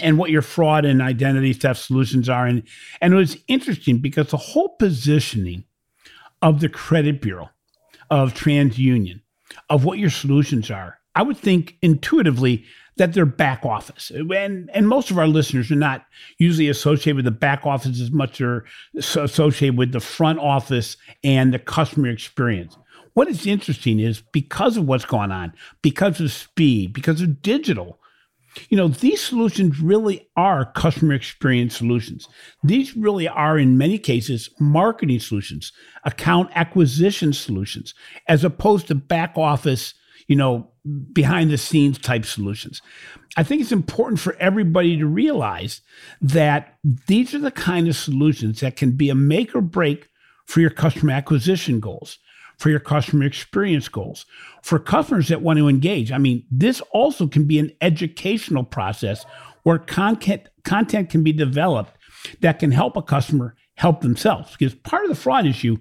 and 0.02 0.18
what 0.18 0.30
your 0.30 0.42
fraud 0.42 0.84
and 0.84 1.00
identity 1.00 1.52
theft 1.52 1.80
solutions 1.80 2.28
are, 2.28 2.46
and 2.46 2.64
and 3.00 3.14
it 3.14 3.16
was 3.16 3.36
interesting 3.46 3.98
because 3.98 4.30
the 4.30 4.36
whole 4.36 4.76
positioning 4.78 5.64
of 6.40 6.60
the 6.60 6.68
credit 6.68 7.22
bureau, 7.22 7.50
of 8.10 8.34
TransUnion, 8.34 9.20
of 9.70 9.84
what 9.84 9.98
your 9.98 10.10
solutions 10.10 10.70
are, 10.72 10.98
I 11.14 11.22
would 11.22 11.36
think 11.36 11.76
intuitively 11.80 12.64
that 12.96 13.12
they're 13.12 13.26
back 13.26 13.64
office. 13.64 14.10
And, 14.10 14.70
and 14.74 14.88
most 14.88 15.10
of 15.10 15.18
our 15.18 15.26
listeners 15.26 15.70
are 15.70 15.76
not 15.76 16.04
usually 16.38 16.68
associated 16.68 17.16
with 17.16 17.24
the 17.24 17.30
back 17.30 17.64
office 17.66 18.00
as 18.00 18.10
much 18.10 18.40
as 18.40 18.62
associated 18.96 19.78
with 19.78 19.92
the 19.92 20.00
front 20.00 20.38
office 20.38 20.96
and 21.24 21.52
the 21.52 21.58
customer 21.58 22.08
experience. 22.08 22.76
What 23.14 23.28
is 23.28 23.46
interesting 23.46 23.98
is 23.98 24.22
because 24.32 24.76
of 24.76 24.86
what's 24.86 25.04
going 25.04 25.32
on, 25.32 25.52
because 25.82 26.20
of 26.20 26.32
speed, 26.32 26.92
because 26.92 27.20
of 27.20 27.42
digital, 27.42 27.98
you 28.68 28.76
know, 28.76 28.88
these 28.88 29.22
solutions 29.22 29.80
really 29.80 30.28
are 30.36 30.72
customer 30.72 31.14
experience 31.14 31.76
solutions. 31.76 32.28
These 32.62 32.96
really 32.96 33.26
are, 33.28 33.58
in 33.58 33.78
many 33.78 33.98
cases, 33.98 34.50
marketing 34.60 35.20
solutions, 35.20 35.72
account 36.04 36.50
acquisition 36.54 37.32
solutions, 37.32 37.94
as 38.28 38.44
opposed 38.44 38.88
to 38.88 38.94
back 38.94 39.36
office 39.36 39.94
you 40.26 40.36
know, 40.36 40.70
behind 41.12 41.50
the 41.50 41.58
scenes 41.58 41.98
type 41.98 42.24
solutions. 42.24 42.82
I 43.36 43.42
think 43.42 43.62
it's 43.62 43.72
important 43.72 44.20
for 44.20 44.36
everybody 44.38 44.96
to 44.98 45.06
realize 45.06 45.80
that 46.20 46.78
these 47.06 47.34
are 47.34 47.38
the 47.38 47.50
kind 47.50 47.88
of 47.88 47.96
solutions 47.96 48.60
that 48.60 48.76
can 48.76 48.92
be 48.92 49.08
a 49.08 49.14
make 49.14 49.54
or 49.54 49.60
break 49.60 50.08
for 50.46 50.60
your 50.60 50.70
customer 50.70 51.12
acquisition 51.12 51.80
goals, 51.80 52.18
for 52.58 52.68
your 52.68 52.80
customer 52.80 53.24
experience 53.24 53.88
goals, 53.88 54.26
for 54.62 54.78
customers 54.78 55.28
that 55.28 55.42
want 55.42 55.58
to 55.58 55.68
engage. 55.68 56.12
I 56.12 56.18
mean, 56.18 56.44
this 56.50 56.80
also 56.92 57.26
can 57.26 57.44
be 57.44 57.58
an 57.58 57.70
educational 57.80 58.64
process 58.64 59.24
where 59.62 59.78
content 59.78 60.48
content 60.64 61.10
can 61.10 61.22
be 61.22 61.32
developed 61.32 61.96
that 62.40 62.58
can 62.58 62.70
help 62.70 62.96
a 62.96 63.02
customer 63.02 63.56
help 63.76 64.00
themselves 64.00 64.52
because 64.52 64.74
part 64.74 65.04
of 65.04 65.08
the 65.08 65.16
fraud 65.16 65.46
issue 65.46 65.76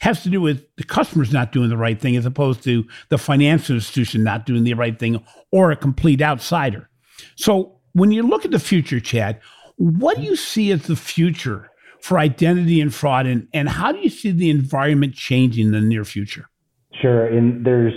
has 0.00 0.22
to 0.22 0.28
do 0.28 0.40
with 0.40 0.64
the 0.76 0.84
customers 0.84 1.32
not 1.32 1.52
doing 1.52 1.68
the 1.68 1.76
right 1.76 2.00
thing 2.00 2.16
as 2.16 2.26
opposed 2.26 2.62
to 2.64 2.84
the 3.08 3.18
financial 3.18 3.74
institution 3.74 4.22
not 4.22 4.46
doing 4.46 4.64
the 4.64 4.74
right 4.74 4.98
thing 4.98 5.24
or 5.52 5.70
a 5.70 5.76
complete 5.76 6.20
outsider. 6.20 6.88
So 7.36 7.78
when 7.92 8.12
you 8.12 8.22
look 8.22 8.44
at 8.44 8.50
the 8.50 8.58
future, 8.58 9.00
Chad, 9.00 9.40
what 9.76 10.16
do 10.16 10.22
you 10.22 10.36
see 10.36 10.70
as 10.70 10.82
the 10.86 10.96
future 10.96 11.70
for 12.00 12.18
identity 12.18 12.80
and 12.80 12.94
fraud 12.94 13.26
and, 13.26 13.48
and 13.52 13.68
how 13.68 13.92
do 13.92 13.98
you 13.98 14.10
see 14.10 14.30
the 14.30 14.50
environment 14.50 15.14
changing 15.14 15.66
in 15.66 15.72
the 15.72 15.80
near 15.80 16.04
future? 16.04 16.48
Sure. 17.00 17.26
And 17.26 17.64
there's 17.64 17.92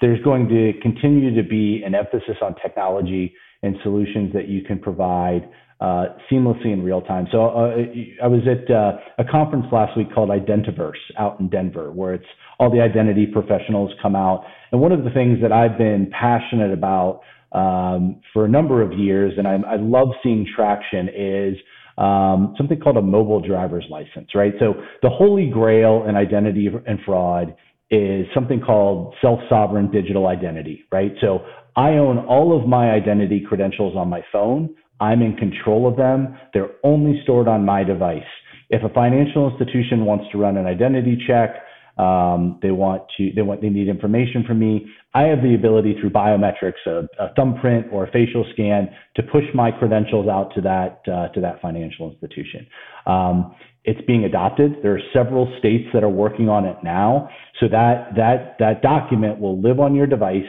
there's 0.00 0.22
going 0.22 0.48
to 0.48 0.72
continue 0.82 1.34
to 1.34 1.48
be 1.48 1.82
an 1.84 1.94
emphasis 1.94 2.36
on 2.42 2.54
technology 2.56 3.34
and 3.62 3.76
solutions 3.82 4.32
that 4.34 4.48
you 4.48 4.62
can 4.62 4.78
provide 4.78 5.48
uh, 5.80 6.06
seamlessly 6.30 6.72
in 6.72 6.82
real 6.82 7.02
time. 7.02 7.26
So 7.32 7.46
uh, 7.46 7.74
I 8.22 8.26
was 8.26 8.42
at 8.46 8.70
uh, 8.70 8.92
a 9.18 9.24
conference 9.30 9.66
last 9.72 9.96
week 9.96 10.12
called 10.14 10.30
Identiverse 10.30 10.92
out 11.18 11.40
in 11.40 11.48
Denver, 11.48 11.90
where 11.92 12.14
it's 12.14 12.26
all 12.58 12.70
the 12.70 12.80
identity 12.80 13.26
professionals 13.26 13.90
come 14.00 14.16
out. 14.16 14.44
And 14.72 14.80
one 14.80 14.92
of 14.92 15.04
the 15.04 15.10
things 15.10 15.38
that 15.42 15.52
I've 15.52 15.76
been 15.76 16.10
passionate 16.18 16.72
about 16.72 17.20
um, 17.52 18.20
for 18.32 18.44
a 18.44 18.48
number 18.48 18.82
of 18.82 18.92
years, 18.92 19.34
and 19.36 19.46
I, 19.46 19.54
I 19.66 19.76
love 19.76 20.08
seeing 20.22 20.46
traction, 20.56 21.08
is 21.08 21.56
um, 21.98 22.54
something 22.56 22.80
called 22.80 22.96
a 22.96 23.02
mobile 23.02 23.40
driver's 23.40 23.84
license, 23.90 24.34
right? 24.34 24.52
So 24.58 24.74
the 25.02 25.10
holy 25.10 25.48
grail 25.48 26.06
in 26.08 26.16
identity 26.16 26.68
and 26.86 26.98
fraud 27.04 27.54
is 27.90 28.26
something 28.34 28.60
called 28.60 29.14
self-sovereign 29.20 29.90
digital 29.90 30.26
identity, 30.26 30.84
right? 30.90 31.12
So 31.20 31.44
I 31.76 31.90
own 31.90 32.18
all 32.18 32.58
of 32.60 32.68
my 32.68 32.90
identity 32.90 33.44
credentials 33.46 33.96
on 33.96 34.08
my 34.08 34.22
phone. 34.32 34.74
I'm 35.00 35.22
in 35.22 35.36
control 35.36 35.88
of 35.88 35.96
them. 35.96 36.38
They're 36.52 36.70
only 36.82 37.20
stored 37.22 37.48
on 37.48 37.64
my 37.64 37.84
device. 37.84 38.22
If 38.70 38.82
a 38.82 38.92
financial 38.94 39.50
institution 39.50 40.04
wants 40.04 40.24
to 40.32 40.38
run 40.38 40.56
an 40.56 40.66
identity 40.66 41.18
check, 41.26 41.56
um, 41.98 42.58
they 42.60 42.72
want 42.72 43.02
to, 43.16 43.30
they 43.36 43.42
want, 43.42 43.60
they 43.60 43.68
need 43.68 43.88
information 43.88 44.42
from 44.46 44.58
me. 44.58 44.86
I 45.14 45.22
have 45.22 45.42
the 45.42 45.54
ability 45.54 45.96
through 46.00 46.10
biometrics, 46.10 46.84
a, 46.86 47.06
a 47.20 47.32
thumbprint 47.36 47.86
or 47.92 48.04
a 48.04 48.10
facial 48.10 48.44
scan, 48.52 48.88
to 49.14 49.22
push 49.22 49.44
my 49.54 49.70
credentials 49.70 50.28
out 50.28 50.52
to 50.56 50.60
that 50.62 51.02
uh, 51.06 51.28
to 51.28 51.40
that 51.40 51.60
financial 51.62 52.10
institution. 52.10 52.66
Um, 53.06 53.54
it's 53.84 54.00
being 54.06 54.24
adopted. 54.24 54.76
There 54.82 54.94
are 54.94 55.00
several 55.12 55.54
states 55.58 55.84
that 55.92 56.02
are 56.02 56.08
working 56.08 56.48
on 56.48 56.64
it 56.64 56.76
now, 56.82 57.28
so 57.60 57.68
that 57.68 58.08
that 58.16 58.56
that 58.58 58.82
document 58.82 59.38
will 59.38 59.60
live 59.60 59.78
on 59.78 59.94
your 59.94 60.08
device. 60.08 60.42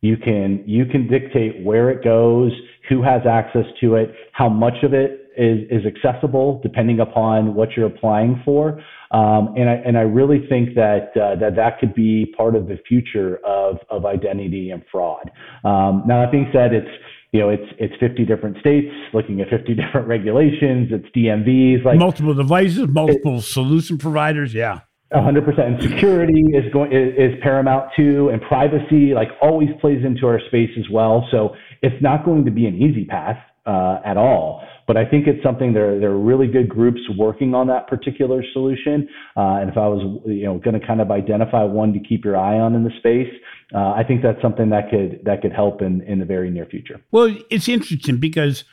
You 0.00 0.16
can 0.16 0.64
you 0.66 0.86
can 0.86 1.08
dictate 1.08 1.62
where 1.64 1.90
it 1.90 2.02
goes, 2.02 2.52
who 2.88 3.02
has 3.02 3.22
access 3.28 3.66
to 3.80 3.96
it, 3.96 4.14
how 4.32 4.48
much 4.48 4.82
of 4.82 4.94
it 4.94 5.30
is, 5.36 5.60
is 5.70 5.82
accessible 5.86 6.60
depending 6.62 7.00
upon 7.00 7.54
what 7.54 7.70
you're 7.76 7.86
applying 7.86 8.40
for. 8.44 8.80
Um, 9.10 9.54
and 9.56 9.68
I 9.68 9.74
and 9.84 9.98
I 9.98 10.02
really 10.02 10.46
think 10.48 10.74
that 10.74 11.10
uh, 11.16 11.38
that 11.40 11.56
that 11.56 11.80
could 11.80 11.94
be 11.94 12.32
part 12.36 12.54
of 12.54 12.66
the 12.68 12.78
future 12.88 13.38
of 13.44 13.78
of 13.90 14.06
identity 14.06 14.70
and 14.70 14.82
fraud. 14.90 15.30
Um, 15.64 16.04
now 16.06 16.22
that 16.22 16.30
being 16.30 16.48
said, 16.52 16.72
it's 16.72 16.88
you 17.32 17.40
know 17.40 17.50
it's 17.50 17.72
it's 17.78 17.94
50 18.00 18.24
different 18.24 18.58
states 18.58 18.88
looking 19.12 19.40
at 19.40 19.48
50 19.48 19.74
different 19.82 20.06
regulations. 20.06 20.90
It's 20.92 21.06
DMVs 21.14 21.84
like 21.84 21.98
multiple 21.98 22.34
devices, 22.34 22.86
multiple 22.88 23.38
it, 23.38 23.42
solution 23.42 23.98
providers. 23.98 24.54
Yeah. 24.54 24.80
100% 25.12 25.58
and 25.58 25.82
security 25.82 26.44
is 26.52 26.72
going 26.72 26.92
is, 26.92 27.32
paramount 27.42 27.90
too 27.96 28.28
and 28.28 28.40
privacy 28.42 29.12
like 29.14 29.28
always 29.42 29.68
plays 29.80 30.04
into 30.04 30.26
our 30.26 30.40
space 30.48 30.70
as 30.78 30.88
well 30.90 31.26
so 31.30 31.54
it's 31.82 32.00
not 32.02 32.24
going 32.24 32.44
to 32.44 32.50
be 32.50 32.66
an 32.66 32.74
easy 32.76 33.04
path 33.04 33.38
uh, 33.66 33.98
at 34.04 34.16
all 34.16 34.62
but 34.90 34.96
I 34.96 35.08
think 35.08 35.28
it's 35.28 35.40
something 35.40 35.72
there. 35.72 36.00
There 36.00 36.10
are 36.10 36.18
really 36.18 36.48
good 36.48 36.68
groups 36.68 36.98
working 37.16 37.54
on 37.54 37.68
that 37.68 37.86
particular 37.86 38.42
solution. 38.52 39.08
Uh, 39.36 39.60
and 39.60 39.70
if 39.70 39.76
I 39.76 39.86
was, 39.86 40.20
you 40.26 40.46
know, 40.46 40.58
going 40.58 40.80
to 40.80 40.84
kind 40.84 41.00
of 41.00 41.12
identify 41.12 41.62
one 41.62 41.92
to 41.92 42.00
keep 42.00 42.24
your 42.24 42.36
eye 42.36 42.58
on 42.58 42.74
in 42.74 42.82
the 42.82 42.90
space, 42.98 43.32
uh, 43.72 43.92
I 43.92 44.02
think 44.02 44.20
that's 44.20 44.42
something 44.42 44.70
that 44.70 44.90
could 44.90 45.20
that 45.26 45.42
could 45.42 45.52
help 45.52 45.80
in 45.80 46.02
in 46.08 46.18
the 46.18 46.24
very 46.24 46.50
near 46.50 46.66
future. 46.66 47.00
Well, 47.12 47.32
it's 47.50 47.68
interesting 47.68 48.16
because 48.16 48.64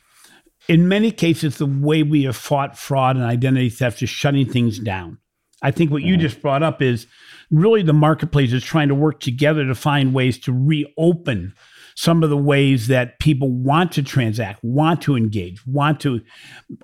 in 0.67 0.87
many 0.87 1.11
cases, 1.11 1.59
the 1.59 1.67
way 1.67 2.01
we 2.01 2.23
have 2.23 2.35
fought 2.35 2.75
fraud 2.79 3.15
and 3.15 3.23
identity 3.23 3.69
theft 3.69 4.01
is 4.01 4.09
shutting 4.09 4.51
things 4.51 4.79
down. 4.79 5.19
I 5.61 5.71
think 5.71 5.91
what 5.91 6.01
mm-hmm. 6.01 6.09
you 6.09 6.17
just 6.17 6.41
brought 6.41 6.63
up 6.63 6.81
is 6.81 7.07
really 7.49 7.81
the 7.81 7.93
marketplace 7.93 8.53
is 8.53 8.63
trying 8.63 8.89
to 8.89 8.95
work 8.95 9.19
together 9.19 9.65
to 9.65 9.75
find 9.75 10.13
ways 10.13 10.37
to 10.39 10.53
reopen 10.53 11.53
some 11.95 12.21
of 12.21 12.29
the 12.29 12.37
ways 12.37 12.87
that 12.87 13.17
people 13.17 13.51
want 13.51 13.91
to 13.91 14.03
transact, 14.03 14.63
want 14.63 15.01
to 15.01 15.15
engage, 15.15 15.65
want 15.65 15.99
to 15.99 16.21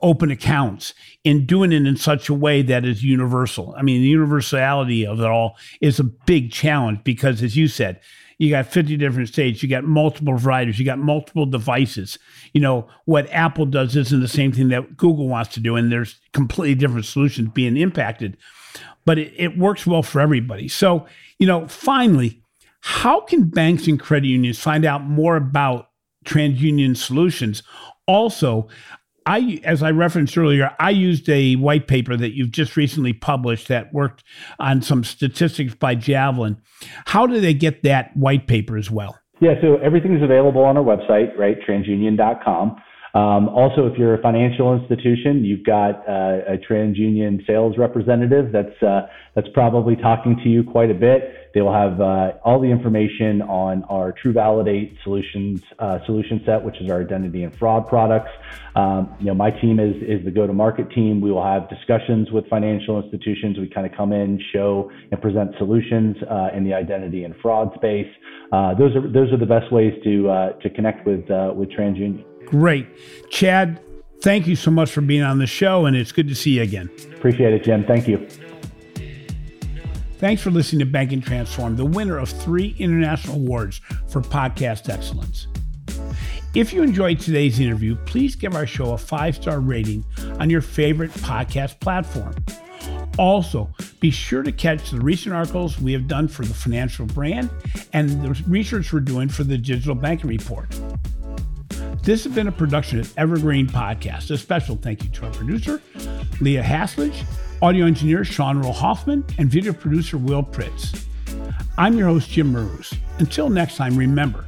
open 0.01 0.31
accounts, 0.31 0.95
and 1.23 1.45
doing 1.45 1.71
it 1.71 1.85
in 1.85 1.95
such 1.95 2.29
a 2.29 2.33
way 2.33 2.63
that 2.63 2.83
is 2.83 3.03
universal. 3.03 3.75
I 3.77 3.83
mean, 3.83 4.01
the 4.01 4.07
universality 4.07 5.05
of 5.05 5.19
it 5.19 5.27
all 5.27 5.55
is 5.81 5.99
a 5.99 6.03
big 6.03 6.51
challenge 6.51 7.03
because, 7.03 7.43
as 7.43 7.55
you 7.55 7.67
said, 7.67 8.01
you 8.39 8.49
got 8.49 8.65
50 8.65 8.97
different 8.97 9.29
states, 9.29 9.61
you 9.61 9.69
got 9.69 9.83
multiple 9.83 10.33
providers, 10.33 10.79
you 10.79 10.85
got 10.85 10.97
multiple 10.97 11.45
devices. 11.45 12.17
You 12.53 12.61
know, 12.61 12.87
what 13.05 13.29
Apple 13.31 13.67
does 13.67 13.95
isn't 13.95 14.19
the 14.19 14.27
same 14.27 14.51
thing 14.51 14.69
that 14.69 14.97
Google 14.97 15.27
wants 15.27 15.53
to 15.53 15.59
do, 15.59 15.75
and 15.75 15.91
there's 15.91 16.19
completely 16.33 16.73
different 16.73 17.05
solutions 17.05 17.49
being 17.53 17.77
impacted. 17.77 18.35
But 19.05 19.17
it, 19.19 19.33
it 19.35 19.57
works 19.57 19.85
well 19.85 20.03
for 20.03 20.21
everybody. 20.21 20.67
So, 20.67 21.05
you 21.39 21.47
know, 21.47 21.67
finally, 21.67 22.41
how 22.81 23.21
can 23.21 23.49
banks 23.49 23.87
and 23.87 23.99
credit 23.99 24.27
unions 24.27 24.59
find 24.59 24.85
out 24.85 25.03
more 25.05 25.35
about 25.35 25.87
TransUnion 26.25 26.97
solutions? 26.97 27.63
Also, 28.07 28.67
I, 29.25 29.61
as 29.63 29.81
I 29.81 29.91
referenced 29.91 30.37
earlier, 30.37 30.71
I 30.79 30.89
used 30.89 31.29
a 31.29 31.55
white 31.55 31.87
paper 31.87 32.17
that 32.17 32.35
you've 32.35 32.51
just 32.51 32.75
recently 32.75 33.13
published 33.13 33.69
that 33.69 33.93
worked 33.93 34.23
on 34.59 34.81
some 34.81 35.03
statistics 35.03 35.75
by 35.75 35.95
Javelin. 35.95 36.57
How 37.05 37.25
do 37.25 37.39
they 37.39 37.53
get 37.53 37.83
that 37.83 38.15
white 38.17 38.47
paper 38.47 38.77
as 38.77 38.91
well? 38.91 39.17
Yeah, 39.39 39.53
so 39.61 39.77
everything's 39.77 40.21
available 40.21 40.63
on 40.63 40.77
our 40.77 40.83
website, 40.83 41.37
right? 41.37 41.57
TransUnion.com. 41.67 42.81
Um, 43.15 43.47
also, 43.49 43.85
if 43.85 43.95
you're 43.95 44.15
a 44.15 44.21
financial 44.23 44.73
institution, 44.73 45.45
you've 45.45 45.63
got 45.63 46.01
uh, 46.09 46.53
a 46.53 46.57
TransUnion 46.57 47.45
sales 47.45 47.77
representative 47.77 48.51
that's 48.51 48.81
uh, 48.81 49.07
that's 49.35 49.47
probably 49.53 49.95
talking 49.95 50.35
to 50.43 50.49
you 50.49 50.63
quite 50.63 50.89
a 50.89 50.95
bit. 50.95 51.51
They 51.53 51.61
will 51.61 51.73
have 51.73 52.01
uh, 52.01 52.31
all 52.43 52.59
the 52.59 52.69
information 52.69 53.43
on 53.43 53.83
our 53.83 54.13
TruValidate 54.13 54.97
solutions 55.03 55.61
uh, 55.77 55.99
solution 56.07 56.41
set, 56.43 56.63
which 56.63 56.81
is 56.81 56.89
our 56.89 57.01
identity 57.01 57.43
and 57.43 57.55
fraud 57.55 57.87
products. 57.87 58.31
Um, 58.75 59.15
you 59.19 59.27
know, 59.27 59.35
my 59.35 59.51
team 59.51 59.79
is 59.79 59.95
is 60.01 60.25
the 60.25 60.31
go-to-market 60.31 60.89
team. 60.89 61.21
We 61.21 61.31
will 61.31 61.45
have 61.45 61.69
discussions 61.69 62.31
with 62.31 62.47
financial 62.49 62.99
institutions. 62.99 63.59
We 63.59 63.69
kind 63.69 63.85
of 63.85 63.95
come 63.95 64.11
in, 64.11 64.41
show, 64.51 64.89
and 65.11 65.21
present 65.21 65.51
solutions 65.59 66.17
uh, 66.27 66.47
in 66.57 66.63
the 66.63 66.73
identity 66.73 67.25
and 67.25 67.35
fraud 67.43 67.73
space. 67.75 68.09
Uh, 68.51 68.73
those 68.73 68.95
are 68.95 69.07
those 69.07 69.31
are 69.31 69.37
the 69.37 69.45
best 69.45 69.71
ways 69.71 69.93
to 70.03 70.55
to 70.63 70.69
connect 70.71 71.05
with 71.05 71.29
with 71.55 71.69
TransUnion. 71.69 72.32
Great. 72.53 72.85
Chad, 73.31 73.81
thank 74.21 74.45
you 74.45 74.55
so 74.55 74.69
much 74.69 74.91
for 74.91 75.01
being 75.01 75.23
on 75.23 75.39
the 75.39 75.47
show, 75.47 75.87
and 75.87 75.95
it's 75.95 76.11
good 76.11 76.27
to 76.27 76.35
see 76.35 76.51
you 76.51 76.61
again. 76.61 76.87
Appreciate 77.15 77.51
it, 77.51 77.63
Jim. 77.63 77.83
Thank 77.83 78.07
you. 78.07 78.27
Thanks 80.19 80.43
for 80.43 80.51
listening 80.51 80.81
to 80.81 80.85
Banking 80.85 81.19
Transformed, 81.19 81.77
the 81.77 81.85
winner 81.85 82.19
of 82.19 82.29
three 82.29 82.75
international 82.77 83.37
awards 83.37 83.81
for 84.07 84.21
podcast 84.21 84.87
excellence. 84.87 85.47
If 86.53 86.71
you 86.73 86.83
enjoyed 86.83 87.19
today's 87.19 87.59
interview, 87.59 87.95
please 88.05 88.35
give 88.35 88.55
our 88.55 88.67
show 88.67 88.93
a 88.93 88.99
five 88.99 89.35
star 89.35 89.59
rating 89.59 90.05
on 90.39 90.51
your 90.51 90.61
favorite 90.61 91.09
podcast 91.09 91.79
platform. 91.79 92.35
Also, 93.17 93.67
be 93.99 94.11
sure 94.11 94.43
to 94.43 94.51
catch 94.51 94.91
the 94.91 95.01
recent 95.01 95.33
articles 95.33 95.79
we 95.79 95.91
have 95.93 96.07
done 96.07 96.27
for 96.27 96.45
the 96.45 96.53
financial 96.53 97.07
brand 97.07 97.49
and 97.93 98.09
the 98.21 98.39
research 98.47 98.93
we're 98.93 98.99
doing 98.99 99.27
for 99.27 99.43
the 99.43 99.57
digital 99.57 99.95
banking 99.95 100.29
report. 100.29 100.67
This 102.03 102.25
has 102.25 102.35
been 102.35 102.49
a 102.49 102.51
production 102.51 102.99
of 102.99 103.17
Evergreen 103.17 103.65
Podcast. 103.65 104.29
A 104.29 104.37
special 104.37 104.75
thank 104.75 105.05
you 105.05 105.09
to 105.11 105.25
our 105.25 105.31
producer, 105.31 105.81
Leah 106.41 106.61
Haslage, 106.61 107.23
audio 107.61 107.85
engineer 107.85 108.25
Sean 108.25 108.61
Rule-Hoffman, 108.61 109.23
and 109.37 109.49
video 109.49 109.71
producer 109.71 110.17
Will 110.17 110.43
Pritz. 110.43 111.05
I'm 111.77 111.97
your 111.97 112.09
host, 112.09 112.29
Jim 112.29 112.51
Marous. 112.51 112.93
Until 113.19 113.47
next 113.47 113.77
time, 113.77 113.95
remember 113.95 114.43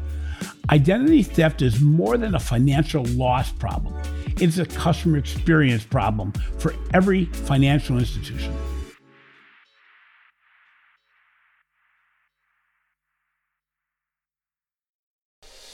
identity 0.70 1.24
theft 1.24 1.62
is 1.62 1.80
more 1.80 2.18
than 2.18 2.36
a 2.36 2.40
financial 2.40 3.06
loss 3.06 3.54
problem, 3.54 3.96
it's 4.42 4.58
a 4.58 4.66
customer 4.66 5.18
experience 5.18 5.86
problem 5.86 6.34
for 6.58 6.76
every 6.94 7.24
financial 7.24 7.98
institution. 7.98 8.54